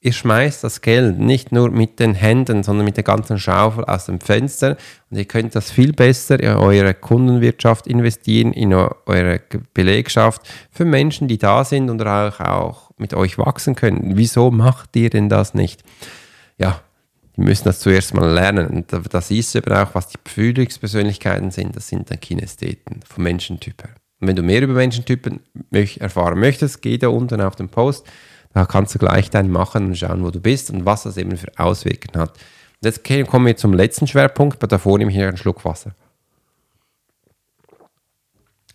ihr 0.00 0.12
schmeißt 0.12 0.62
das 0.62 0.80
Geld 0.80 1.18
nicht 1.18 1.50
nur 1.50 1.70
mit 1.70 1.98
den 1.98 2.14
Händen, 2.14 2.62
sondern 2.62 2.84
mit 2.84 2.96
der 2.96 3.04
ganzen 3.04 3.38
Schaufel 3.38 3.84
aus 3.84 4.06
dem 4.06 4.20
Fenster 4.20 4.76
und 5.10 5.18
ihr 5.18 5.24
könnt 5.24 5.54
das 5.54 5.70
viel 5.70 5.92
besser 5.92 6.38
in 6.38 6.50
eure 6.50 6.94
Kundenwirtschaft 6.94 7.86
investieren, 7.86 8.52
in 8.52 8.72
eure 8.72 9.40
Belegschaft 9.74 10.42
für 10.70 10.84
Menschen, 10.84 11.26
die 11.26 11.38
da 11.38 11.64
sind 11.64 11.90
und 11.90 12.00
auch, 12.06 12.40
auch 12.40 12.90
mit 12.96 13.14
euch 13.14 13.38
wachsen 13.38 13.74
können. 13.74 14.16
Wieso 14.16 14.50
macht 14.50 14.94
ihr 14.96 15.10
denn 15.10 15.28
das 15.28 15.54
nicht? 15.54 15.82
Ja, 16.58 16.80
die 17.36 17.42
müssen 17.42 17.64
das 17.64 17.80
zuerst 17.80 18.14
mal 18.14 18.28
lernen. 18.28 18.66
Und 18.68 19.14
das 19.14 19.30
ist 19.30 19.54
eben 19.54 19.72
auch, 19.72 19.94
was 19.94 20.08
die 20.08 20.18
Führungspersönlichkeiten 20.26 21.50
sind. 21.50 21.76
Das 21.76 21.88
sind 21.88 22.10
dann 22.10 22.20
Kinestheten 22.20 23.00
vom 23.06 23.24
Menschentyp 23.24 23.82
her. 23.82 23.94
Und 24.20 24.26
wenn 24.26 24.36
du 24.36 24.42
mehr 24.42 24.62
über 24.62 24.74
Menschentypen 24.74 25.40
erfahren 25.70 26.40
möchtest, 26.40 26.82
geh 26.82 26.98
da 26.98 27.08
unten 27.08 27.40
auf 27.40 27.54
den 27.54 27.68
Post. 27.68 28.06
Da 28.58 28.66
kannst 28.66 28.92
du 28.92 28.98
gleich 28.98 29.30
deinen 29.30 29.52
machen 29.52 29.86
und 29.86 29.96
schauen, 29.96 30.24
wo 30.24 30.32
du 30.32 30.40
bist 30.40 30.68
und 30.72 30.84
was 30.84 31.04
das 31.04 31.16
eben 31.16 31.36
für 31.36 31.56
Auswirkungen 31.58 32.20
hat. 32.20 32.30
Und 32.32 32.86
jetzt 32.86 33.04
kommen 33.30 33.46
wir 33.46 33.56
zum 33.56 33.72
letzten 33.72 34.08
Schwerpunkt, 34.08 34.56
aber 34.56 34.66
davor 34.66 34.98
nehme 34.98 35.12
ich 35.12 35.18
einen 35.20 35.36
Schluck 35.36 35.64
Wasser. 35.64 35.92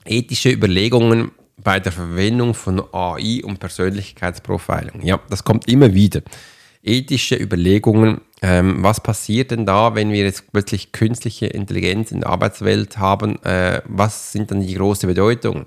Ethische 0.05 0.51
Überlegungen 0.51 1.31
bei 1.61 1.81
der 1.81 1.91
Verwendung 1.91 2.53
von 2.53 2.81
AI 2.93 3.41
und 3.43 3.59
Persönlichkeitsprofiling. 3.59 5.01
Ja, 5.01 5.19
das 5.29 5.43
kommt 5.43 5.67
immer 5.67 5.93
wieder. 5.93 6.21
Ethische 6.81 7.35
Überlegungen, 7.35 8.21
ähm, 8.41 8.81
was 8.83 9.03
passiert 9.03 9.51
denn 9.51 9.65
da, 9.65 9.95
wenn 9.95 10.13
wir 10.13 10.23
jetzt 10.23 10.49
plötzlich 10.53 10.93
künstliche 10.93 11.47
Intelligenz 11.47 12.13
in 12.13 12.21
der 12.21 12.29
Arbeitswelt 12.29 12.99
haben? 12.99 13.43
Äh, 13.43 13.81
was 13.83 14.31
sind 14.31 14.49
dann 14.49 14.61
die 14.61 14.75
großen 14.75 15.09
Bedeutungen? 15.09 15.65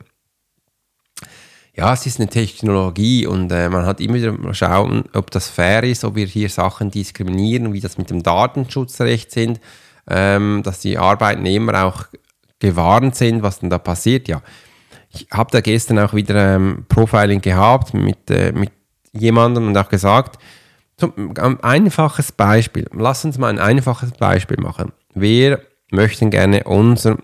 Ja, 1.76 1.92
es 1.92 2.06
ist 2.06 2.18
eine 2.18 2.28
Technologie 2.28 3.26
und 3.26 3.52
äh, 3.52 3.68
man 3.68 3.84
hat 3.84 4.00
immer 4.00 4.14
wieder 4.14 4.32
mal 4.32 4.54
schauen, 4.54 5.04
ob 5.12 5.30
das 5.30 5.50
fair 5.50 5.82
ist, 5.82 6.04
ob 6.04 6.14
wir 6.14 6.24
hier 6.24 6.48
Sachen 6.48 6.90
diskriminieren, 6.90 7.74
wie 7.74 7.80
das 7.80 7.98
mit 7.98 8.08
dem 8.08 8.22
Datenschutzrecht 8.22 9.30
sind, 9.30 9.60
ähm, 10.08 10.62
dass 10.64 10.80
die 10.80 10.96
Arbeitnehmer 10.96 11.84
auch 11.84 12.06
gewarnt 12.60 13.14
sind, 13.14 13.42
was 13.42 13.58
denn 13.58 13.68
da 13.68 13.76
passiert. 13.76 14.26
Ja, 14.26 14.40
ich 15.10 15.26
habe 15.30 15.50
da 15.50 15.60
gestern 15.60 15.98
auch 15.98 16.14
wieder 16.14 16.56
ähm, 16.56 16.86
Profiling 16.88 17.42
gehabt 17.42 17.92
mit, 17.92 18.30
äh, 18.30 18.52
mit 18.52 18.72
jemandem 19.12 19.68
und 19.68 19.76
auch 19.76 19.90
gesagt, 19.90 20.42
zum, 20.96 21.34
ein 21.38 21.60
einfaches 21.62 22.32
Beispiel, 22.32 22.88
lass 22.94 23.22
uns 23.26 23.36
mal 23.36 23.48
ein 23.48 23.58
einfaches 23.58 24.12
Beispiel 24.12 24.58
machen. 24.62 24.92
Wir 25.12 25.60
möchten 25.90 26.30
gerne 26.30 26.64
unser 26.64 27.18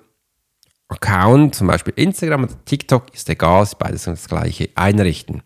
Account, 0.93 1.55
zum 1.55 1.67
Beispiel 1.67 1.95
Instagram 1.97 2.45
oder 2.45 2.65
TikTok, 2.65 3.15
ist 3.15 3.29
egal, 3.29 3.63
ist 3.65 3.79
beides 3.79 4.05
das 4.05 4.29
gleiche, 4.29 4.69
einrichten. 4.75 5.43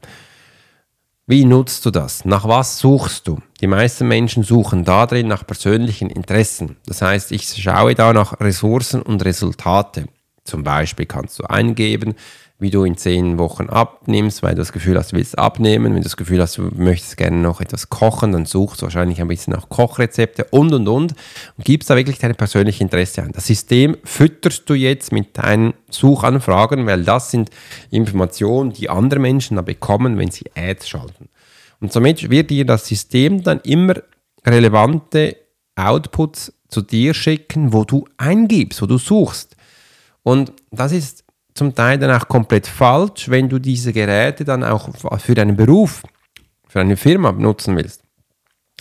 Wie 1.28 1.44
nutzt 1.44 1.84
du 1.84 1.90
das? 1.90 2.24
Nach 2.24 2.46
was 2.46 2.78
suchst 2.78 3.26
du? 3.26 3.40
Die 3.60 3.66
meisten 3.66 4.06
Menschen 4.06 4.44
suchen 4.44 4.84
da 4.84 5.06
drin 5.06 5.26
nach 5.26 5.44
persönlichen 5.44 6.08
Interessen. 6.08 6.76
Das 6.86 7.02
heißt, 7.02 7.32
ich 7.32 7.48
schaue 7.48 7.96
da 7.96 8.12
nach 8.12 8.38
Ressourcen 8.38 9.02
und 9.02 9.24
Resultate. 9.24 10.06
Zum 10.44 10.62
Beispiel 10.62 11.06
kannst 11.06 11.40
du 11.40 11.44
eingeben, 11.44 12.14
wie 12.58 12.70
du 12.70 12.84
in 12.84 12.96
zehn 12.96 13.38
Wochen 13.38 13.68
abnimmst, 13.68 14.42
weil 14.42 14.54
du 14.54 14.62
das 14.62 14.72
Gefühl 14.72 14.96
hast, 14.96 15.12
du 15.12 15.16
willst 15.16 15.38
abnehmen. 15.38 15.86
Wenn 15.86 15.96
du 15.96 16.02
das 16.02 16.16
Gefühl 16.16 16.40
hast, 16.40 16.56
du 16.56 16.70
möchtest 16.74 17.18
gerne 17.18 17.36
noch 17.36 17.60
etwas 17.60 17.90
kochen, 17.90 18.32
dann 18.32 18.46
suchst 18.46 18.80
du 18.80 18.86
wahrscheinlich 18.86 19.20
ein 19.20 19.28
bisschen 19.28 19.52
nach 19.52 19.68
Kochrezepte 19.68 20.44
und 20.50 20.72
und 20.72 20.88
und 20.88 21.14
und 21.56 21.64
gibst 21.64 21.90
da 21.90 21.96
wirklich 21.96 22.18
deine 22.18 22.32
persönliche 22.32 22.82
Interesse 22.82 23.22
ein. 23.22 23.32
Das 23.32 23.46
System 23.46 23.96
fütterst 24.04 24.68
du 24.70 24.74
jetzt 24.74 25.12
mit 25.12 25.36
deinen 25.36 25.74
Suchanfragen, 25.90 26.86
weil 26.86 27.04
das 27.04 27.30
sind 27.30 27.50
Informationen, 27.90 28.72
die 28.72 28.88
andere 28.88 29.20
Menschen 29.20 29.56
dann 29.56 29.66
bekommen, 29.66 30.16
wenn 30.16 30.30
sie 30.30 30.46
Ads 30.54 30.88
schalten. 30.88 31.28
Und 31.80 31.92
somit 31.92 32.30
wird 32.30 32.48
dir 32.48 32.64
das 32.64 32.86
System 32.86 33.42
dann 33.42 33.60
immer 33.60 33.96
relevante 34.46 35.36
Outputs 35.74 36.54
zu 36.68 36.80
dir 36.80 37.12
schicken, 37.12 37.74
wo 37.74 37.84
du 37.84 38.06
eingibst, 38.16 38.80
wo 38.80 38.86
du 38.86 38.96
suchst. 38.96 39.56
Und 40.22 40.54
das 40.70 40.92
ist 40.92 41.25
zum 41.56 41.74
Teil 41.74 41.98
dann 41.98 42.10
auch 42.10 42.28
komplett 42.28 42.66
falsch, 42.66 43.28
wenn 43.28 43.48
du 43.48 43.58
diese 43.58 43.92
Geräte 43.92 44.44
dann 44.44 44.62
auch 44.62 44.88
für 45.18 45.34
deinen 45.34 45.56
Beruf, 45.56 46.02
für 46.68 46.80
eine 46.80 46.96
Firma 46.96 47.32
nutzen 47.32 47.76
willst. 47.76 48.02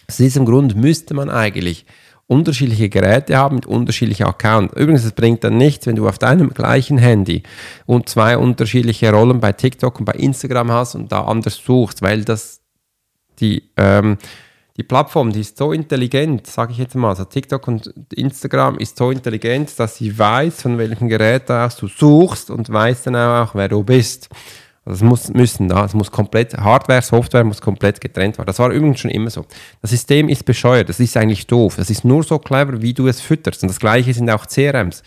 Aus 0.08 0.18
diesem 0.18 0.46
Grund 0.46 0.76
müsste 0.76 1.14
man 1.14 1.30
eigentlich 1.30 1.86
unterschiedliche 2.28 2.90
Geräte 2.90 3.38
haben 3.38 3.56
mit 3.56 3.66
unterschiedlichen 3.66 4.26
Accounts. 4.26 4.76
Übrigens, 4.76 5.04
es 5.04 5.12
bringt 5.12 5.44
dann 5.44 5.58
nichts, 5.58 5.86
wenn 5.86 5.96
du 5.96 6.08
auf 6.08 6.18
deinem 6.18 6.54
gleichen 6.54 6.98
Handy 6.98 7.44
und 7.86 8.10
zwei 8.10 8.38
unterschiedliche 8.38 9.12
Rollen 9.12 9.40
bei 9.40 9.52
TikTok 9.52 10.00
und 10.00 10.06
bei 10.06 10.14
Instagram 10.14 10.72
hast 10.72 10.96
und 10.96 11.12
da 11.12 11.24
anders 11.26 11.56
suchst, 11.56 12.02
weil 12.02 12.24
das 12.24 12.62
die 13.40 13.64
ähm, 13.78 14.18
die 14.78 14.84
Plattform, 14.84 15.32
die 15.32 15.40
ist 15.40 15.58
so 15.58 15.72
intelligent, 15.72 16.48
sage 16.48 16.74
ich 16.74 16.78
jetzt 16.78 16.96
mal, 16.96 17.10
also 17.10 17.24
TikTok 17.24 17.68
und 17.68 17.94
Instagram 18.14 18.78
ist 18.78 18.98
so 18.98 19.10
intelligent, 19.10 19.80
dass 19.80 19.96
sie 19.96 20.18
weiß, 20.18 20.64
von 20.64 20.78
welchem 20.78 21.08
Gerät 21.08 21.50
aus 21.50 21.78
du 21.78 21.88
suchst 21.88 22.50
und 22.50 22.70
weiß 22.70 23.04
dann 23.04 23.16
auch, 23.16 23.56
wer 23.56 23.70
du 23.70 23.84
bist. 23.84 24.30
Also 24.84 24.98
es 24.98 25.10
muss, 25.10 25.34
müssen 25.34 25.70
da, 25.70 25.86
es 25.86 25.94
muss 25.94 26.12
komplett, 26.12 26.56
Hardware, 26.58 27.02
Software 27.02 27.44
muss 27.44 27.60
komplett 27.60 28.00
getrennt 28.02 28.38
werden. 28.38 28.48
Das 28.48 28.60
war 28.60 28.70
übrigens 28.70 29.00
schon 29.00 29.12
immer 29.12 29.32
so. 29.32 29.46
Das 29.82 29.92
System 29.92 30.30
ist 30.30 30.46
bescheuert, 30.46 30.90
das 30.90 31.00
ist 31.00 31.18
eigentlich 31.18 31.48
doof. 31.48 31.78
Das 31.78 31.90
ist 31.90 32.06
nur 32.06 32.24
so 32.24 32.38
clever, 32.38 32.82
wie 32.82 32.94
du 32.94 33.08
es 33.08 33.20
fütterst. 33.20 33.64
Und 33.64 33.70
das 33.70 33.80
gleiche 33.80 34.14
sind 34.14 34.30
auch 34.30 34.46
CRMs. 34.46 35.02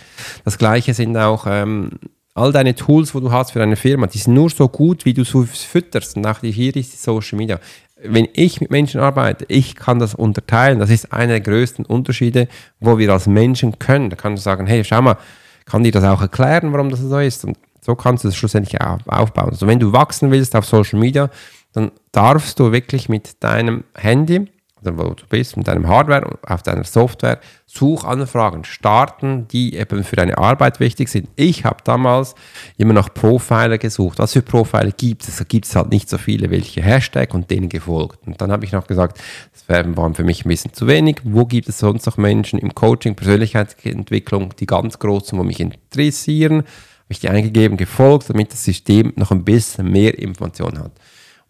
Das 0.44 0.58
gleiche 0.58 0.94
sind 0.94 1.16
auch 1.16 1.46
ähm, 1.46 1.90
all 2.34 2.52
deine 2.52 2.74
Tools, 2.74 3.14
wo 3.14 3.20
du 3.20 3.30
hast 3.30 3.52
für 3.52 3.60
deine 3.60 3.76
Firma. 3.76 4.06
Die 4.06 4.18
sind 4.18 4.34
nur 4.34 4.50
so 4.50 4.68
gut, 4.68 5.04
wie 5.04 5.14
du 5.14 5.22
es 5.22 5.30
fütterst. 5.30 6.16
Und 6.16 6.26
auch 6.26 6.40
hier 6.40 6.74
ist 6.74 6.92
die 6.92 6.96
Social 6.96 7.36
Media 7.38 7.60
wenn 8.02 8.28
ich 8.32 8.60
mit 8.60 8.70
Menschen 8.70 9.00
arbeite, 9.00 9.44
ich 9.48 9.74
kann 9.74 9.98
das 9.98 10.14
unterteilen. 10.14 10.78
Das 10.78 10.90
ist 10.90 11.12
einer 11.12 11.32
der 11.32 11.40
größten 11.40 11.84
Unterschiede, 11.84 12.48
wo 12.80 12.98
wir 12.98 13.12
als 13.12 13.26
Menschen 13.26 13.78
können. 13.78 14.10
Da 14.10 14.16
kannst 14.16 14.40
du 14.40 14.44
sagen, 14.44 14.66
hey, 14.66 14.84
schau 14.84 15.02
mal, 15.02 15.16
kann 15.64 15.82
dir 15.84 15.92
das 15.92 16.04
auch 16.04 16.20
erklären, 16.20 16.72
warum 16.72 16.90
das 16.90 17.00
so 17.00 17.18
ist? 17.18 17.44
Und 17.44 17.58
so 17.80 17.94
kannst 17.94 18.24
du 18.24 18.28
es 18.28 18.36
schlussendlich 18.36 18.80
aufbauen. 18.80 19.50
Also 19.50 19.66
wenn 19.66 19.80
du 19.80 19.92
wachsen 19.92 20.30
willst 20.30 20.54
auf 20.54 20.64
Social 20.64 20.98
Media, 20.98 21.30
dann 21.72 21.90
darfst 22.12 22.58
du 22.58 22.72
wirklich 22.72 23.08
mit 23.08 23.42
deinem 23.42 23.84
Handy 23.94 24.48
oder 24.82 24.98
wo 24.98 25.14
du 25.14 25.24
bist, 25.28 25.56
mit 25.56 25.68
deinem 25.68 25.88
Hardware 25.88 26.38
auf 26.46 26.62
deiner 26.62 26.84
Software 26.84 27.40
Suchanfragen 27.66 28.64
starten, 28.64 29.46
die 29.48 29.74
eben 29.74 30.02
für 30.02 30.16
deine 30.16 30.38
Arbeit 30.38 30.80
wichtig 30.80 31.08
sind. 31.08 31.28
Ich 31.36 31.64
habe 31.64 31.78
damals 31.84 32.34
immer 32.76 32.94
nach 32.94 33.12
Profiler 33.12 33.78
gesucht. 33.78 34.18
Was 34.18 34.32
für 34.32 34.42
Profile 34.42 34.92
gibt 34.96 35.28
es? 35.28 35.36
Da 35.36 35.44
gibt 35.44 35.66
es 35.66 35.76
halt 35.76 35.90
nicht 35.90 36.08
so 36.08 36.16
viele, 36.16 36.50
welche 36.50 36.82
Hashtag 36.82 37.34
und 37.34 37.50
denen 37.50 37.68
gefolgt. 37.68 38.26
Und 38.26 38.40
dann 38.40 38.50
habe 38.50 38.64
ich 38.64 38.72
noch 38.72 38.86
gesagt, 38.86 39.20
das 39.52 39.68
waren 39.68 40.14
für 40.14 40.24
mich 40.24 40.44
ein 40.44 40.48
bisschen 40.48 40.72
zu 40.72 40.86
wenig. 40.86 41.20
Wo 41.24 41.44
gibt 41.44 41.68
es 41.68 41.78
sonst 41.78 42.06
noch 42.06 42.16
Menschen 42.16 42.58
im 42.58 42.74
Coaching, 42.74 43.14
Persönlichkeitsentwicklung, 43.14 44.54
die 44.58 44.66
ganz 44.66 44.98
großen, 44.98 45.38
wo 45.38 45.42
mich 45.42 45.60
interessieren? 45.60 46.58
Habe 46.58 47.14
ich 47.14 47.20
die 47.20 47.28
eingegeben, 47.28 47.76
gefolgt, 47.76 48.30
damit 48.30 48.52
das 48.52 48.64
System 48.64 49.12
noch 49.16 49.30
ein 49.30 49.44
bisschen 49.44 49.90
mehr 49.90 50.18
Informationen 50.18 50.78
hat. 50.78 50.92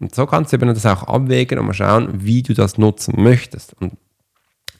Und 0.00 0.14
so 0.14 0.26
kannst 0.26 0.52
du 0.52 0.56
eben 0.56 0.68
das 0.68 0.86
auch 0.86 1.04
abwägen 1.04 1.58
und 1.58 1.66
mal 1.66 1.74
schauen, 1.74 2.08
wie 2.24 2.42
du 2.42 2.54
das 2.54 2.78
nutzen 2.78 3.20
möchtest. 3.22 3.74
Und 3.80 3.94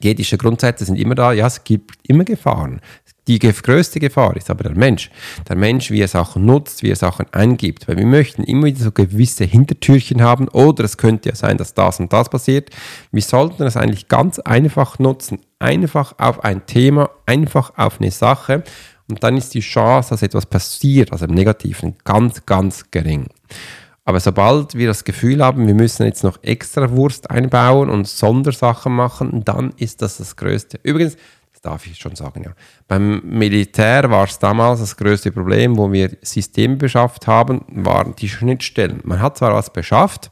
die 0.02 0.10
ethischen 0.10 0.38
Grundsätze 0.38 0.84
sind 0.84 0.96
immer 0.96 1.14
da, 1.14 1.32
ja, 1.32 1.46
es 1.46 1.64
gibt 1.64 1.92
immer 2.06 2.24
Gefahren. 2.24 2.80
Die 3.26 3.38
größte 3.38 4.00
Gefahr 4.00 4.36
ist 4.36 4.48
aber 4.48 4.62
der 4.62 4.74
Mensch. 4.74 5.10
Der 5.48 5.56
Mensch, 5.56 5.90
wie 5.90 6.00
er 6.00 6.08
Sachen 6.08 6.46
nutzt, 6.46 6.82
wie 6.82 6.90
er 6.90 6.96
Sachen 6.96 7.26
eingibt. 7.32 7.86
Weil 7.86 7.98
wir 7.98 8.06
möchten 8.06 8.42
immer 8.42 8.66
wieder 8.66 8.82
so 8.82 8.90
gewisse 8.90 9.44
Hintertürchen 9.44 10.22
haben 10.22 10.48
oder 10.48 10.84
es 10.84 10.96
könnte 10.96 11.28
ja 11.28 11.34
sein, 11.34 11.58
dass 11.58 11.74
das 11.74 12.00
und 12.00 12.12
das 12.12 12.30
passiert. 12.30 12.70
Wir 13.12 13.20
sollten 13.20 13.64
es 13.64 13.76
eigentlich 13.76 14.08
ganz 14.08 14.38
einfach 14.38 14.98
nutzen. 14.98 15.40
Einfach 15.58 16.14
auf 16.18 16.42
ein 16.42 16.64
Thema, 16.64 17.10
einfach 17.26 17.72
auf 17.76 18.00
eine 18.00 18.12
Sache. 18.12 18.62
Und 19.10 19.22
dann 19.22 19.36
ist 19.36 19.52
die 19.52 19.60
Chance, 19.60 20.10
dass 20.10 20.22
etwas 20.22 20.46
passiert, 20.46 21.12
also 21.12 21.26
im 21.26 21.34
Negativen, 21.34 21.96
ganz, 22.04 22.46
ganz 22.46 22.90
gering. 22.90 23.26
Aber 24.08 24.20
sobald 24.20 24.74
wir 24.74 24.86
das 24.86 25.04
Gefühl 25.04 25.44
haben, 25.44 25.66
wir 25.66 25.74
müssen 25.74 26.06
jetzt 26.06 26.24
noch 26.24 26.42
extra 26.42 26.90
Wurst 26.92 27.30
einbauen 27.30 27.90
und 27.90 28.08
Sondersachen 28.08 28.90
machen, 28.90 29.44
dann 29.44 29.74
ist 29.76 30.00
das 30.00 30.16
das 30.16 30.34
Größte. 30.34 30.80
Übrigens, 30.82 31.16
das 31.52 31.60
darf 31.60 31.86
ich 31.86 31.98
schon 31.98 32.16
sagen, 32.16 32.42
ja. 32.42 32.52
Beim 32.86 33.20
Militär 33.22 34.10
war 34.10 34.24
es 34.24 34.38
damals 34.38 34.80
das 34.80 34.96
größte 34.96 35.30
Problem, 35.30 35.76
wo 35.76 35.92
wir 35.92 36.16
Systeme 36.22 36.76
beschafft 36.76 37.26
haben, 37.26 37.66
waren 37.68 38.16
die 38.16 38.30
Schnittstellen. 38.30 39.00
Man 39.04 39.20
hat 39.20 39.36
zwar 39.36 39.52
was 39.52 39.70
beschafft, 39.74 40.30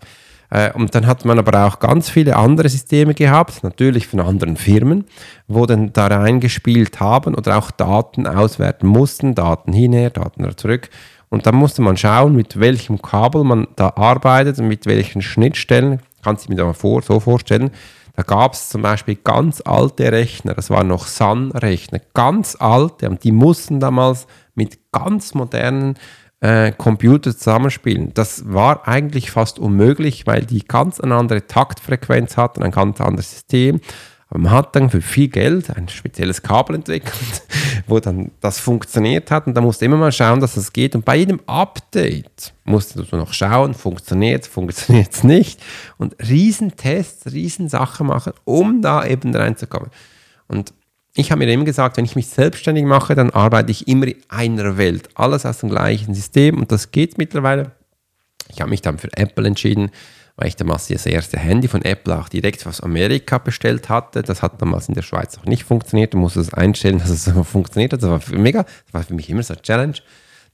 äh, 0.50 0.72
und 0.72 0.94
dann 0.94 1.06
hat 1.06 1.24
man 1.24 1.38
aber 1.38 1.66
auch 1.66 1.78
ganz 1.78 2.08
viele 2.08 2.36
andere 2.36 2.68
Systeme 2.68 3.14
gehabt, 3.14 3.62
natürlich 3.62 4.06
von 4.06 4.20
anderen 4.20 4.56
Firmen, 4.56 5.04
wo 5.48 5.66
dann 5.66 5.92
da 5.92 6.06
reingespielt 6.06 7.00
haben 7.00 7.34
oder 7.34 7.58
auch 7.58 7.70
Daten 7.70 8.26
auswerten 8.26 8.86
mussten, 8.86 9.34
Daten 9.34 9.72
hinher, 9.72 10.10
Daten 10.10 10.56
zurück. 10.56 10.88
Und 11.36 11.44
dann 11.44 11.56
musste 11.56 11.82
man 11.82 11.98
schauen, 11.98 12.34
mit 12.34 12.58
welchem 12.58 13.02
Kabel 13.02 13.44
man 13.44 13.68
da 13.76 13.92
arbeitet 13.94 14.58
und 14.58 14.68
mit 14.68 14.86
welchen 14.86 15.20
Schnittstellen. 15.20 16.00
Kannst 16.24 16.46
du 16.46 16.50
mir 16.50 16.56
da 16.56 16.64
mal 16.64 16.74
so 16.74 17.20
vorstellen. 17.20 17.72
Da 18.14 18.22
gab 18.22 18.54
es 18.54 18.70
zum 18.70 18.80
Beispiel 18.80 19.16
ganz 19.16 19.60
alte 19.60 20.10
Rechner, 20.10 20.54
das 20.54 20.70
waren 20.70 20.88
noch 20.88 21.06
Sun-Rechner, 21.06 22.00
ganz 22.14 22.56
alte, 22.58 23.10
und 23.10 23.22
die 23.22 23.32
mussten 23.32 23.80
damals 23.80 24.26
mit 24.54 24.78
ganz 24.92 25.34
modernen 25.34 25.98
äh, 26.40 26.72
Computer 26.72 27.36
zusammenspielen. 27.36 28.14
Das 28.14 28.50
war 28.50 28.88
eigentlich 28.88 29.30
fast 29.30 29.58
unmöglich, 29.58 30.26
weil 30.26 30.46
die 30.46 30.64
ganz 30.64 31.00
eine 31.00 31.16
andere 31.16 31.46
Taktfrequenz 31.46 32.38
hatten, 32.38 32.62
ein 32.62 32.70
ganz 32.70 33.02
anderes 33.02 33.30
System. 33.30 33.82
Aber 34.30 34.38
man 34.38 34.52
hat 34.52 34.74
dann 34.74 34.88
für 34.88 35.02
viel 35.02 35.28
Geld 35.28 35.76
ein 35.76 35.88
spezielles 35.88 36.40
Kabel 36.40 36.76
entwickelt, 36.76 37.42
wo 37.86 38.00
dann 38.00 38.30
das 38.40 38.58
funktioniert 38.58 39.30
hat. 39.30 39.46
Und 39.46 39.54
da 39.54 39.60
musste 39.60 39.84
immer 39.84 39.96
mal 39.96 40.12
schauen, 40.12 40.40
dass 40.40 40.54
das 40.54 40.72
geht. 40.72 40.94
Und 40.94 41.04
bei 41.04 41.16
jedem 41.16 41.40
Update 41.46 42.52
musste 42.64 43.02
du 43.02 43.16
noch 43.16 43.32
schauen, 43.32 43.74
funktioniert 43.74 44.42
es, 44.42 44.48
funktioniert 44.48 45.12
es 45.12 45.24
nicht. 45.24 45.60
Und 45.98 46.16
Riesentests, 46.28 47.32
Riesensachen 47.32 48.06
machen, 48.06 48.32
um 48.44 48.82
da 48.82 49.06
eben 49.06 49.34
reinzukommen. 49.34 49.90
Und 50.48 50.72
ich 51.14 51.30
habe 51.30 51.44
mir 51.44 51.52
immer 51.52 51.64
gesagt, 51.64 51.96
wenn 51.96 52.04
ich 52.04 52.16
mich 52.16 52.28
selbstständig 52.28 52.84
mache, 52.84 53.14
dann 53.14 53.30
arbeite 53.30 53.70
ich 53.70 53.88
immer 53.88 54.06
in 54.06 54.16
einer 54.28 54.76
Welt. 54.76 55.08
Alles 55.14 55.46
aus 55.46 55.58
dem 55.58 55.70
gleichen 55.70 56.14
System 56.14 56.58
und 56.58 56.70
das 56.70 56.90
geht 56.90 57.16
mittlerweile. 57.16 57.72
Ich 58.52 58.60
habe 58.60 58.70
mich 58.70 58.82
dann 58.82 58.98
für 58.98 59.08
Apple 59.16 59.46
entschieden, 59.46 59.90
weil 60.36 60.48
ich 60.48 60.56
damals 60.56 60.88
das 60.88 61.06
erste 61.06 61.38
Handy 61.38 61.66
von 61.66 61.82
Apple 61.82 62.18
auch 62.18 62.28
direkt 62.28 62.66
aus 62.66 62.82
Amerika 62.82 63.38
bestellt 63.38 63.88
hatte. 63.88 64.22
Das 64.22 64.42
hat 64.42 64.60
damals 64.60 64.88
in 64.88 64.94
der 64.94 65.02
Schweiz 65.02 65.36
noch 65.36 65.46
nicht 65.46 65.64
funktioniert. 65.64 66.12
Du 66.12 66.18
musst 66.18 66.36
es 66.36 66.52
einstellen, 66.52 66.98
dass 66.98 67.10
es 67.10 67.30
funktioniert 67.44 67.92
hat. 67.92 68.02
Das 68.02 68.10
war 68.10 68.38
mega, 68.38 68.62
das 68.62 68.94
war 68.94 69.02
für 69.02 69.14
mich 69.14 69.30
immer 69.30 69.42
so 69.42 69.54
eine 69.54 69.62
Challenge. 69.62 69.96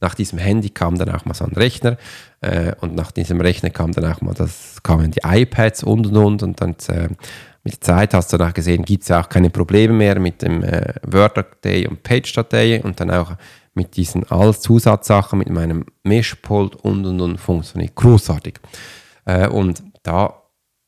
Nach 0.01 0.15
diesem 0.15 0.39
Handy 0.39 0.71
kam 0.71 0.99
dann 0.99 1.11
auch 1.11 1.25
mal 1.25 1.35
so 1.35 1.45
ein 1.45 1.53
Rechner 1.53 1.97
äh, 2.41 2.73
und 2.81 2.95
nach 2.95 3.13
diesem 3.13 3.41
Rechner 3.41 3.71
kam 3.71 3.93
dann 3.93 4.05
auch 4.05 4.21
mal 4.21 4.35
das, 4.35 4.83
kamen 4.83 5.13
die 5.13 5.21
iPads 5.25 5.85
und 5.85 6.09
und 6.09 6.17
und 6.17 6.43
und 6.43 6.61
dann 6.61 6.75
äh, 6.89 7.09
mit 7.63 7.75
der 7.75 7.81
Zeit 7.81 8.15
hast 8.15 8.33
du 8.33 8.37
danach 8.37 8.55
gesehen, 8.55 8.85
gibt 8.85 9.03
es 9.05 9.09
ja 9.11 9.21
auch 9.21 9.29
keine 9.29 9.51
Probleme 9.51 9.95
mehr 9.95 10.19
mit 10.19 10.43
dem 10.43 10.65
äh, 10.65 10.95
Word-Datei 11.07 11.89
und 11.89 12.03
Page-Datei 12.03 12.83
und 12.83 12.99
dann 12.99 13.13
auch 13.13 13.35
mit 13.75 13.97
diesen 13.97 14.29
all 14.29 14.57
Zusatzsachen, 14.59 15.39
mit 15.39 15.51
meinem 15.51 15.87
Mischpult 16.03 16.75
und 16.75 17.07
und 17.07 17.21
und 17.21 17.39
funktioniert 17.39 17.95
großartig. 17.95 18.55
Äh, 19.25 19.49
und 19.49 19.83
da 20.03 20.43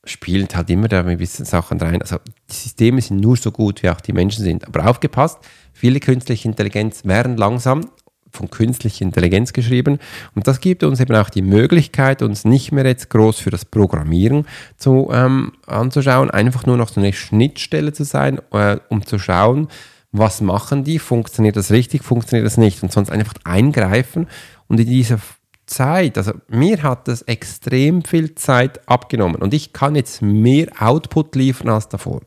spielen 0.05 0.49
halt 0.55 0.71
immer 0.71 0.89
da 0.89 1.03
ein 1.03 1.19
bisschen 1.19 1.45
Sachen 1.45 1.81
rein. 1.81 2.03
Also 2.03 2.17
die 2.51 2.55
Systeme 2.55 3.01
sind 3.01 3.21
nur 3.21 3.37
so 3.37 3.51
gut, 3.51 3.83
wie 3.83 3.91
auch 3.91 4.01
die 4.01 4.13
Menschen 4.13 4.45
sind. 4.45 4.67
Aber 4.67 4.89
aufgepasst, 4.89 5.39
viele 5.73 6.01
künstliche 6.01 6.49
Intelligenz 6.49 7.05
werden 7.05 7.37
langsam 7.37 7.89
von 8.35 8.51
künstlicher 8.51 9.05
Intelligenz 9.05 9.53
geschrieben. 9.53 9.99
Und 10.35 10.47
das 10.47 10.61
gibt 10.61 10.83
uns 10.83 11.01
eben 11.01 11.15
auch 11.17 11.31
die 11.31 11.43
Möglichkeit, 11.43 12.21
uns 12.21 12.45
nicht 12.45 12.73
mehr 12.73 12.85
jetzt 12.85 13.09
groß 13.11 13.39
für 13.39 13.51
das 13.51 13.65
Programmieren 13.65 14.47
zu, 14.77 15.11
ähm, 15.13 15.53
anzuschauen, 15.67 16.31
einfach 16.31 16.67
nur 16.67 16.77
noch 16.77 16.89
so 16.89 17.01
eine 17.01 17.13
Schnittstelle 17.13 17.93
zu 17.93 18.05
sein, 18.05 18.41
äh, 18.53 18.79
um 18.89 19.07
zu 19.07 19.19
schauen, 19.19 19.69
was 20.11 20.41
machen 20.41 20.85
die, 20.85 20.99
funktioniert 20.99 21.57
das 21.57 21.71
richtig, 21.71 22.05
funktioniert 22.05 22.47
das 22.47 22.57
nicht 22.57 22.83
und 22.83 22.93
sonst 22.93 23.11
einfach 23.11 23.35
eingreifen 23.45 24.29
und 24.69 24.79
in 24.79 24.87
dieser 24.87 25.19
Zeit, 25.67 26.19
also 26.19 26.33
mir 26.49 26.83
hat 26.83 27.09
das 27.09 27.23
extrem 27.23 28.05
viel 28.05 28.35
Zeit 28.35 28.87
abgenommen 28.89 29.37
und 29.37 29.55
ich 29.55 29.73
kann 29.73 29.95
jetzt 29.95 30.23
mehr 30.23 30.69
Output 30.79 31.35
liefern 31.37 31.69
als 31.69 31.89
davor. 31.89 32.21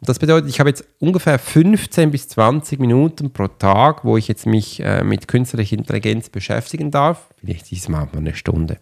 Und 0.00 0.08
das 0.08 0.18
bedeutet, 0.18 0.48
ich 0.48 0.60
habe 0.60 0.70
jetzt 0.70 0.84
ungefähr 1.00 1.38
15 1.38 2.12
bis 2.12 2.28
20 2.28 2.78
Minuten 2.78 3.32
pro 3.32 3.48
Tag, 3.48 4.04
wo 4.04 4.16
ich 4.16 4.28
jetzt 4.28 4.46
mich 4.46 4.80
äh, 4.80 5.02
mit 5.02 5.26
künstlicher 5.26 5.76
Intelligenz 5.76 6.28
beschäftigen 6.28 6.92
darf. 6.92 7.26
Vielleicht 7.40 7.70
diesmal 7.70 8.06
mal 8.06 8.18
eine 8.18 8.34
Stunde. 8.34 8.78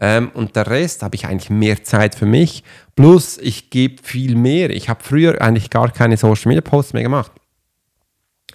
Ähm, 0.00 0.30
und 0.32 0.56
der 0.56 0.66
Rest 0.68 1.02
habe 1.02 1.16
ich 1.16 1.26
eigentlich 1.26 1.50
mehr 1.50 1.84
Zeit 1.84 2.14
für 2.14 2.24
mich. 2.24 2.64
Plus, 2.96 3.36
ich 3.36 3.68
gebe 3.68 4.02
viel 4.02 4.36
mehr. 4.36 4.70
Ich 4.70 4.88
habe 4.88 5.04
früher 5.04 5.42
eigentlich 5.42 5.68
gar 5.68 5.90
keine 5.90 6.16
Social 6.16 6.48
Media 6.48 6.62
Posts 6.62 6.94
mehr 6.94 7.02
gemacht 7.02 7.32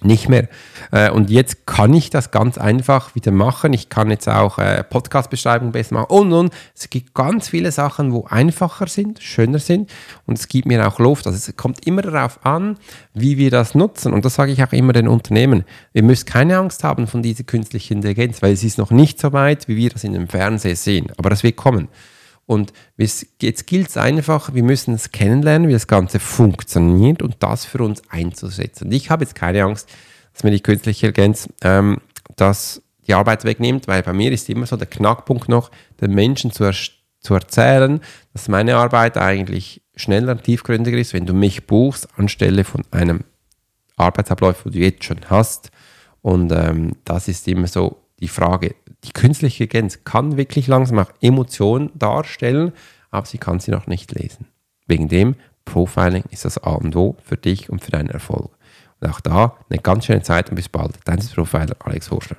nicht 0.04 0.28
mehr. 0.28 0.48
Äh, 0.92 1.10
und 1.10 1.30
jetzt 1.30 1.66
kann 1.66 1.92
ich 1.94 2.10
das 2.10 2.30
ganz 2.30 2.58
einfach 2.58 3.14
wieder 3.14 3.32
machen. 3.32 3.72
Ich 3.72 3.88
kann 3.88 4.10
jetzt 4.10 4.28
auch 4.28 4.58
äh, 4.58 4.84
Podcast-Beschreibungen 4.84 5.72
besser 5.72 5.94
machen 5.94 6.06
und, 6.10 6.32
und. 6.32 6.54
Es 6.74 6.90
gibt 6.90 7.14
ganz 7.14 7.48
viele 7.48 7.72
Sachen, 7.72 8.12
wo 8.12 8.24
einfacher 8.28 8.86
sind, 8.86 9.22
schöner 9.22 9.58
sind 9.58 9.90
und 10.26 10.38
es 10.38 10.48
gibt 10.48 10.66
mir 10.66 10.86
auch 10.86 10.98
Luft. 10.98 11.26
Also 11.26 11.36
es 11.36 11.56
kommt 11.56 11.86
immer 11.86 12.02
darauf 12.02 12.44
an, 12.44 12.76
wie 13.14 13.38
wir 13.38 13.50
das 13.50 13.74
nutzen. 13.74 14.12
Und 14.12 14.24
das 14.24 14.34
sage 14.34 14.52
ich 14.52 14.62
auch 14.62 14.72
immer 14.72 14.92
den 14.92 15.08
Unternehmen. 15.08 15.64
Ihr 15.92 16.02
müsst 16.02 16.26
keine 16.26 16.58
Angst 16.58 16.84
haben 16.84 17.06
von 17.06 17.22
dieser 17.22 17.44
künstlichen 17.44 17.94
Intelligenz, 17.94 18.42
weil 18.42 18.52
es 18.52 18.64
ist 18.64 18.78
noch 18.78 18.90
nicht 18.90 19.20
so 19.20 19.32
weit, 19.32 19.68
wie 19.68 19.76
wir 19.76 19.90
das 19.90 20.04
in 20.04 20.12
dem 20.12 20.28
Fernsehen 20.28 20.76
sehen. 20.76 21.12
Aber 21.16 21.30
das 21.30 21.42
wird 21.42 21.56
kommen. 21.56 21.88
Und 22.46 22.72
jetzt 22.98 23.66
gilt 23.66 23.88
es 23.88 23.96
einfach, 23.96 24.52
wir 24.54 24.62
müssen 24.62 24.94
es 24.94 25.12
kennenlernen, 25.12 25.68
wie 25.68 25.72
das 25.72 25.86
Ganze 25.86 26.20
funktioniert 26.20 27.22
und 27.22 27.36
das 27.40 27.64
für 27.64 27.82
uns 27.82 28.02
einzusetzen. 28.10 28.86
Und 28.86 28.92
ich 28.92 29.10
habe 29.10 29.24
jetzt 29.24 29.34
keine 29.34 29.64
Angst, 29.64 29.88
dass 30.32 30.44
mir 30.44 30.50
die 30.50 30.60
künstliche 30.60 31.06
Intelligenz 31.06 31.48
ähm, 31.62 31.98
das 32.36 32.82
die 33.06 33.14
Arbeit 33.14 33.44
wegnimmt, 33.44 33.86
weil 33.86 34.02
bei 34.02 34.12
mir 34.12 34.32
ist 34.32 34.48
immer 34.48 34.66
so 34.66 34.76
der 34.76 34.86
Knackpunkt 34.86 35.48
noch, 35.48 35.70
den 36.00 36.12
Menschen 36.12 36.50
zu, 36.50 36.64
er 36.64 36.74
zu 37.20 37.34
erzählen, 37.34 38.00
dass 38.32 38.48
meine 38.48 38.76
Arbeit 38.76 39.18
eigentlich 39.18 39.82
schneller 39.94 40.32
und 40.32 40.42
tiefgründiger 40.42 40.98
ist, 40.98 41.12
wenn 41.12 41.26
du 41.26 41.34
mich 41.34 41.66
buchst, 41.66 42.08
anstelle 42.16 42.64
von 42.64 42.82
einem 42.90 43.24
Arbeitsablauf, 43.96 44.64
wo 44.64 44.70
du 44.70 44.78
jetzt 44.78 45.04
schon 45.04 45.20
hast. 45.28 45.70
Und 46.22 46.50
ähm, 46.52 46.96
das 47.04 47.28
ist 47.28 47.46
immer 47.46 47.66
so 47.66 48.03
die 48.24 48.28
Frage, 48.28 48.74
die 49.04 49.12
künstliche 49.12 49.64
Intelligenz 49.64 50.02
kann 50.04 50.38
wirklich 50.38 50.66
langsam 50.66 50.98
auch 50.98 51.10
Emotionen 51.20 51.90
darstellen, 51.94 52.72
aber 53.10 53.26
sie 53.26 53.36
kann 53.36 53.60
sie 53.60 53.70
noch 53.70 53.86
nicht 53.86 54.12
lesen. 54.12 54.46
Wegen 54.86 55.08
dem 55.08 55.36
Profiling 55.66 56.24
ist 56.30 56.46
das 56.46 56.56
A 56.56 56.70
und 56.70 56.96
O 56.96 57.16
für 57.22 57.36
dich 57.36 57.68
und 57.68 57.84
für 57.84 57.90
deinen 57.90 58.08
Erfolg. 58.08 58.50
Und 59.00 59.10
auch 59.10 59.20
da 59.20 59.58
eine 59.68 59.80
ganz 59.80 60.06
schöne 60.06 60.22
Zeit 60.22 60.48
und 60.48 60.56
bis 60.56 60.70
bald. 60.70 60.98
Dein 61.04 61.18
Profiler 61.18 61.76
Alex 61.80 62.10
Horschler. 62.10 62.38